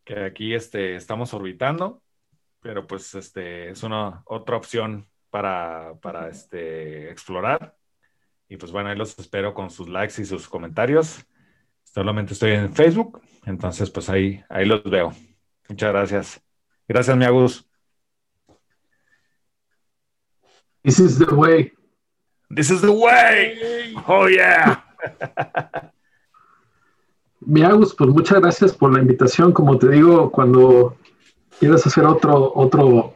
que 0.04 0.24
aquí 0.24 0.54
este, 0.54 0.96
estamos 0.96 1.32
orbitando, 1.34 2.02
pero 2.60 2.86
pues 2.86 3.14
este, 3.14 3.70
es 3.70 3.82
una 3.82 4.22
otra 4.26 4.56
opción 4.56 5.08
para, 5.34 5.94
para 6.00 6.28
este, 6.28 7.10
explorar. 7.10 7.76
Y 8.48 8.56
pues 8.56 8.70
bueno, 8.70 8.90
ahí 8.90 8.96
los 8.96 9.18
espero 9.18 9.52
con 9.52 9.68
sus 9.68 9.88
likes 9.88 10.22
y 10.22 10.24
sus 10.24 10.48
comentarios. 10.48 11.26
Solamente 11.82 12.34
estoy 12.34 12.52
en 12.52 12.72
Facebook, 12.72 13.20
entonces 13.44 13.90
pues 13.90 14.08
ahí, 14.08 14.44
ahí 14.48 14.64
los 14.64 14.84
veo. 14.84 15.12
Muchas 15.68 15.90
gracias. 15.90 16.40
Gracias, 16.86 17.16
mi 17.16 17.24
Agus. 17.24 17.68
This 20.84 21.00
is 21.00 21.18
the 21.18 21.34
way. 21.34 21.72
This 22.48 22.70
is 22.70 22.80
the 22.80 22.92
way. 22.92 23.92
Oh, 24.06 24.28
yeah. 24.28 24.84
mi 27.40 27.64
Agus, 27.64 27.92
pues 27.92 28.08
muchas 28.08 28.40
gracias 28.40 28.72
por 28.72 28.92
la 28.92 29.00
invitación. 29.00 29.52
Como 29.52 29.78
te 29.78 29.88
digo, 29.88 30.30
cuando 30.30 30.96
quieras 31.58 31.86
hacer 31.86 32.04
otro, 32.04 32.52
otro 32.54 33.12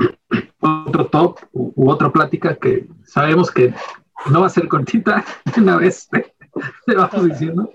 otro 0.60 1.06
top 1.06 1.38
u, 1.52 1.90
otra 1.90 2.10
plática 2.10 2.56
que 2.56 2.86
sabemos 3.04 3.50
que 3.50 3.74
no 4.30 4.40
va 4.40 4.46
a 4.46 4.50
ser 4.50 4.68
cortita 4.68 5.24
una 5.56 5.76
vez, 5.76 6.08
te 6.86 6.94
vamos 6.94 7.24
diciendo. 7.26 7.70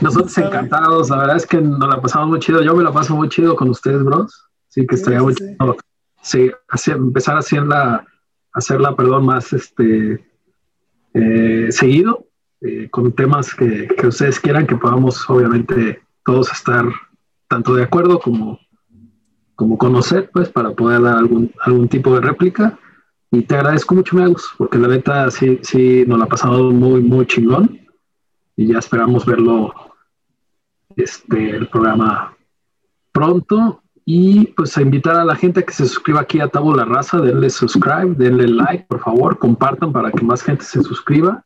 Nosotros 0.00 0.36
encantados, 0.38 1.10
la 1.10 1.18
verdad 1.18 1.36
es 1.36 1.46
que 1.46 1.60
nos 1.60 1.88
la 1.88 2.00
pasamos 2.00 2.28
muy 2.28 2.40
chido. 2.40 2.62
Yo 2.62 2.74
me 2.74 2.82
la 2.82 2.92
paso 2.92 3.14
muy 3.14 3.28
chido 3.28 3.54
con 3.54 3.68
ustedes, 3.68 4.02
bros. 4.02 4.48
Sí, 4.68 4.86
que 4.86 4.96
estaría 4.96 5.22
muy 5.22 5.34
chido. 5.34 5.76
Sí, 6.22 6.50
empezar 6.86 7.36
a 7.36 7.40
hacerla, 7.40 8.06
hacerla, 8.52 8.96
perdón, 8.96 9.26
más 9.26 9.52
este 9.52 10.24
eh, 11.12 11.68
seguido, 11.70 12.26
eh, 12.60 12.88
con 12.90 13.12
temas 13.12 13.54
que, 13.54 13.86
que 13.86 14.06
ustedes 14.06 14.40
quieran, 14.40 14.66
que 14.66 14.74
podamos, 14.74 15.28
obviamente, 15.28 16.02
todos 16.24 16.50
estar 16.50 16.86
tanto 17.46 17.74
de 17.74 17.84
acuerdo 17.84 18.18
como 18.18 18.58
como 19.54 19.78
conocer, 19.78 20.30
pues, 20.32 20.48
para 20.48 20.70
poder 20.70 21.02
dar 21.02 21.16
algún, 21.16 21.52
algún 21.60 21.88
tipo 21.88 22.14
de 22.14 22.20
réplica. 22.20 22.78
Y 23.30 23.42
te 23.42 23.56
agradezco 23.56 23.94
mucho, 23.94 24.16
Megus, 24.16 24.54
porque 24.56 24.78
la 24.78 24.88
neta 24.88 25.30
sí, 25.30 25.58
sí 25.62 26.04
nos 26.06 26.18
la 26.18 26.24
ha 26.24 26.28
pasado 26.28 26.70
muy, 26.70 27.00
muy 27.02 27.26
chingón. 27.26 27.80
Y 28.56 28.68
ya 28.68 28.78
esperamos 28.78 29.26
verlo, 29.26 29.72
este, 30.96 31.50
el 31.50 31.68
programa 31.68 32.36
pronto. 33.12 33.82
Y 34.04 34.48
pues 34.48 34.76
a 34.76 34.82
invitar 34.82 35.16
a 35.16 35.24
la 35.24 35.34
gente 35.34 35.64
que 35.64 35.72
se 35.72 35.86
suscriba 35.86 36.20
aquí 36.20 36.38
a 36.38 36.48
Tabula 36.48 36.84
Raza, 36.84 37.20
denle 37.20 37.48
subscribe, 37.48 38.14
denle 38.16 38.48
like, 38.48 38.84
por 38.86 39.00
favor, 39.00 39.38
compartan 39.38 39.92
para 39.92 40.10
que 40.10 40.24
más 40.24 40.42
gente 40.42 40.64
se 40.64 40.82
suscriba. 40.82 41.44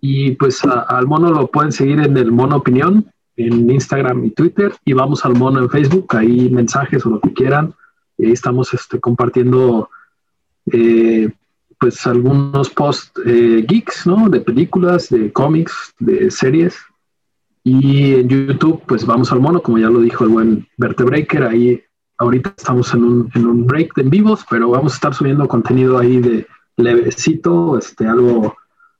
Y 0.00 0.32
pues 0.32 0.64
al 0.64 1.06
mono 1.06 1.30
lo 1.30 1.46
pueden 1.48 1.70
seguir 1.70 2.00
en 2.00 2.16
el 2.16 2.32
Mono 2.32 2.56
Opinión, 2.56 3.12
en 3.46 3.70
Instagram 3.70 4.24
y 4.24 4.30
Twitter 4.30 4.72
y 4.84 4.92
vamos 4.92 5.24
al 5.24 5.34
mono 5.34 5.60
en 5.60 5.70
Facebook, 5.70 6.16
ahí 6.16 6.48
mensajes 6.50 7.04
o 7.06 7.10
lo 7.10 7.20
que 7.20 7.32
quieran. 7.32 7.74
Y 8.18 8.26
ahí 8.26 8.32
estamos 8.32 8.72
este, 8.74 9.00
compartiendo 9.00 9.90
eh, 10.70 11.30
pues 11.78 12.06
algunos 12.06 12.70
post 12.70 13.18
eh, 13.26 13.64
geeks, 13.66 14.06
¿no? 14.06 14.28
De 14.28 14.40
películas, 14.40 15.08
de 15.08 15.32
cómics, 15.32 15.94
de 15.98 16.30
series. 16.30 16.76
Y 17.64 18.14
en 18.14 18.28
YouTube, 18.28 18.82
pues 18.86 19.04
vamos 19.06 19.32
al 19.32 19.40
mono, 19.40 19.62
como 19.62 19.78
ya 19.78 19.88
lo 19.88 20.00
dijo 20.00 20.24
el 20.24 20.30
buen 20.30 20.68
Vertebreaker, 20.76 21.44
ahí 21.44 21.82
ahorita 22.18 22.54
estamos 22.56 22.92
en 22.94 23.04
un, 23.04 23.30
en 23.34 23.46
un 23.46 23.66
break 23.66 23.94
de 23.94 24.02
en 24.02 24.10
vivos, 24.10 24.44
pero 24.48 24.70
vamos 24.70 24.92
a 24.92 24.96
estar 24.96 25.14
subiendo 25.14 25.48
contenido 25.48 25.98
ahí 25.98 26.18
de 26.20 26.46
levecito, 26.76 27.78
este, 27.78 28.06
algo, 28.06 28.56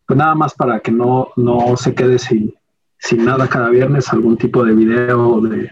pues 0.07 0.17
nada 0.17 0.35
más 0.35 0.55
para 0.55 0.81
que 0.81 0.91
no, 0.91 1.29
no 1.37 1.77
se 1.77 1.95
quede 1.95 2.19
sin, 2.19 2.55
sin 3.03 3.25
nada 3.25 3.49
cada 3.49 3.69
viernes 3.69 4.13
algún 4.13 4.37
tipo 4.37 4.65
de 4.65 4.73
video 4.75 5.41
de, 5.41 5.71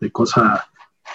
de 0.00 0.10
cosa 0.10 0.66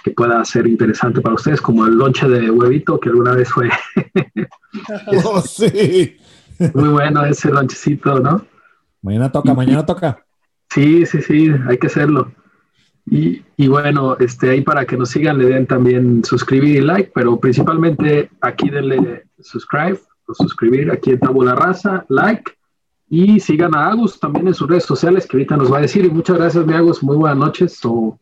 que 0.03 0.11
pueda 0.11 0.43
ser 0.45 0.65
interesante 0.65 1.19
para 1.19 1.35
ustedes, 1.35 1.59
como 1.59 1.85
el 1.85 1.95
lonche 1.95 2.27
de 2.27 2.49
huevito 2.49 2.99
que 2.99 3.09
alguna 3.09 3.33
vez 3.33 3.49
fue. 3.49 3.69
oh, 5.25 5.41
sí. 5.41 6.15
Muy 6.73 6.89
bueno 6.89 7.25
ese 7.25 7.49
lonchecito, 7.49 8.19
¿no? 8.19 8.45
Mañana 9.01 9.29
toca, 9.29 9.53
mañana 9.53 9.85
toca. 9.85 10.23
Sí, 10.69 11.05
sí, 11.05 11.21
sí, 11.21 11.53
hay 11.67 11.77
que 11.77 11.87
hacerlo. 11.87 12.31
Y, 13.05 13.43
y, 13.57 13.67
bueno, 13.67 14.15
este, 14.19 14.49
ahí 14.49 14.61
para 14.61 14.85
que 14.85 14.97
nos 14.97 15.09
sigan, 15.09 15.37
le 15.37 15.47
den 15.47 15.67
también 15.67 16.23
suscribir 16.23 16.77
y 16.77 16.81
like, 16.81 17.11
pero 17.13 17.37
principalmente 17.39 18.29
aquí 18.39 18.69
denle 18.69 19.27
subscribe 19.39 19.99
o 20.27 20.33
suscribir 20.33 20.91
aquí 20.91 21.11
en 21.11 21.19
Tabula 21.19 21.55
Raza, 21.55 22.05
like 22.07 22.56
y 23.09 23.39
sigan 23.39 23.73
a 23.75 23.87
Agus 23.87 24.19
también 24.19 24.47
en 24.47 24.53
sus 24.53 24.67
redes 24.67 24.85
sociales, 24.85 25.25
que 25.25 25.37
ahorita 25.37 25.55
nos 25.55 25.71
va 25.71 25.77
a 25.77 25.81
decir. 25.81 26.05
Y 26.05 26.09
muchas 26.09 26.37
gracias, 26.37 26.65
mi 26.65 26.73
Agus. 26.73 27.01
Muy 27.01 27.15
buenas 27.15 27.37
noches 27.37 27.79
o 27.85 28.19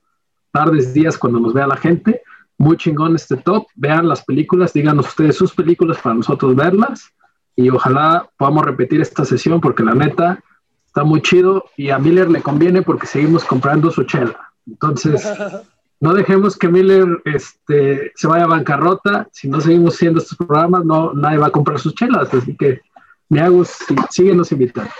tardes, 0.51 0.93
días 0.93 1.17
cuando 1.17 1.39
nos 1.39 1.53
vea 1.53 1.67
la 1.67 1.77
gente. 1.77 2.21
Muy 2.57 2.77
chingón 2.77 3.15
este 3.15 3.37
top. 3.37 3.65
Vean 3.75 4.07
las 4.07 4.23
películas, 4.23 4.73
díganos 4.73 5.07
ustedes 5.07 5.35
sus 5.35 5.53
películas 5.53 5.97
para 5.97 6.15
nosotros 6.15 6.55
verlas. 6.55 7.11
Y 7.55 7.69
ojalá 7.69 8.29
podamos 8.37 8.65
repetir 8.65 9.01
esta 9.01 9.25
sesión 9.25 9.59
porque 9.59 9.83
la 9.83 9.95
neta 9.95 10.43
está 10.85 11.03
muy 11.03 11.21
chido 11.21 11.65
y 11.77 11.89
a 11.89 11.99
Miller 11.99 12.29
le 12.29 12.41
conviene 12.41 12.81
porque 12.81 13.07
seguimos 13.07 13.43
comprando 13.43 13.91
su 13.91 14.03
chela. 14.03 14.51
Entonces, 14.67 15.27
no 15.99 16.13
dejemos 16.13 16.57
que 16.57 16.69
Miller 16.69 17.21
este, 17.25 18.11
se 18.15 18.27
vaya 18.27 18.43
a 18.43 18.47
bancarrota. 18.47 19.27
Si 19.31 19.49
no 19.49 19.59
seguimos 19.61 19.95
haciendo 19.95 20.19
estos 20.19 20.37
programas, 20.37 20.85
no, 20.85 21.11
nadie 21.13 21.39
va 21.39 21.47
a 21.47 21.51
comprar 21.51 21.79
sus 21.79 21.95
chelas. 21.95 22.31
Así 22.33 22.55
que 22.55 22.81
me 23.29 23.41
hago, 23.41 23.63
síguenos 24.09 24.51
invitando. 24.51 24.91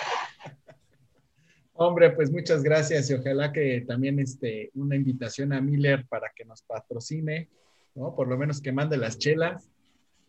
Hombre, 1.73 2.11
pues 2.11 2.31
muchas 2.31 2.63
gracias 2.63 3.09
y 3.09 3.13
ojalá 3.15 3.51
que 3.51 3.83
también 3.85 4.19
este, 4.19 4.71
una 4.75 4.95
invitación 4.95 5.51
a 5.51 5.59
Miller 5.59 6.05
para 6.07 6.31
que 6.33 6.45
nos 6.45 6.61
patrocine, 6.61 7.49
¿no? 7.95 8.15
Por 8.15 8.29
lo 8.29 8.37
menos 8.37 8.61
que 8.61 8.71
mande 8.71 8.95
las 8.95 9.17
chelas, 9.17 9.69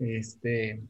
este, 0.01 0.83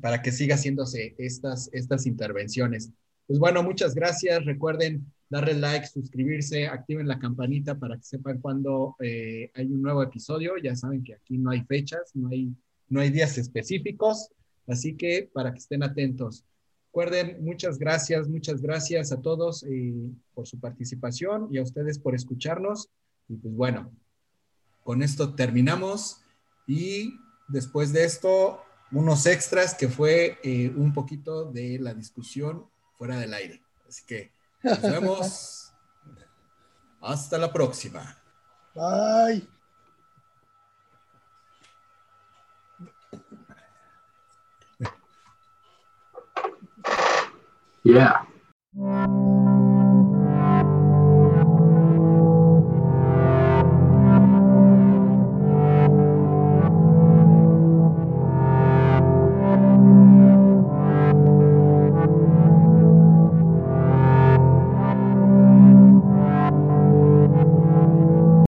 para 0.00 0.22
que 0.22 0.30
siga 0.30 0.54
haciéndose 0.54 1.16
estas, 1.18 1.70
estas 1.72 2.06
intervenciones. 2.06 2.92
Pues 3.26 3.38
bueno, 3.38 3.62
muchas 3.62 3.94
gracias. 3.94 4.44
Recuerden 4.44 5.04
darle 5.28 5.54
like, 5.54 5.86
suscribirse, 5.86 6.68
activen 6.68 7.08
la 7.08 7.18
campanita 7.18 7.76
para 7.76 7.96
que 7.96 8.04
sepan 8.04 8.40
cuando 8.40 8.94
eh, 9.00 9.50
hay 9.54 9.66
un 9.66 9.82
nuevo 9.82 10.02
episodio. 10.02 10.56
Ya 10.62 10.76
saben 10.76 11.02
que 11.02 11.14
aquí 11.14 11.36
no 11.36 11.50
hay 11.50 11.62
fechas, 11.64 12.12
no 12.14 12.28
hay, 12.28 12.54
no 12.88 13.00
hay 13.00 13.10
días 13.10 13.38
específicos. 13.38 14.30
Así 14.66 14.96
que 14.96 15.30
para 15.32 15.52
que 15.52 15.58
estén 15.58 15.82
atentos. 15.82 16.44
Recuerden, 16.86 17.42
muchas 17.44 17.78
gracias, 17.78 18.28
muchas 18.28 18.62
gracias 18.62 19.10
a 19.10 19.20
todos 19.20 19.64
eh, 19.64 19.94
por 20.32 20.46
su 20.46 20.60
participación 20.60 21.48
y 21.50 21.58
a 21.58 21.62
ustedes 21.62 21.98
por 21.98 22.14
escucharnos. 22.14 22.88
Y 23.28 23.36
pues 23.36 23.54
bueno, 23.54 23.90
con 24.84 25.02
esto 25.02 25.34
terminamos 25.34 26.20
y 26.66 27.18
después 27.48 27.92
de 27.92 28.04
esto, 28.04 28.60
unos 28.92 29.26
extras 29.26 29.74
que 29.74 29.88
fue 29.88 30.38
eh, 30.44 30.72
un 30.76 30.92
poquito 30.92 31.50
de 31.50 31.78
la 31.80 31.94
discusión 31.94 32.66
fuera 32.96 33.18
del 33.18 33.34
aire. 33.34 33.60
Así 33.88 34.04
que 34.06 34.32
nos 34.62 34.82
vemos. 34.82 35.60
Hasta 37.00 37.36
la 37.36 37.52
próxima. 37.52 38.16
Bye. 38.74 39.53
Yeah. 47.84 48.24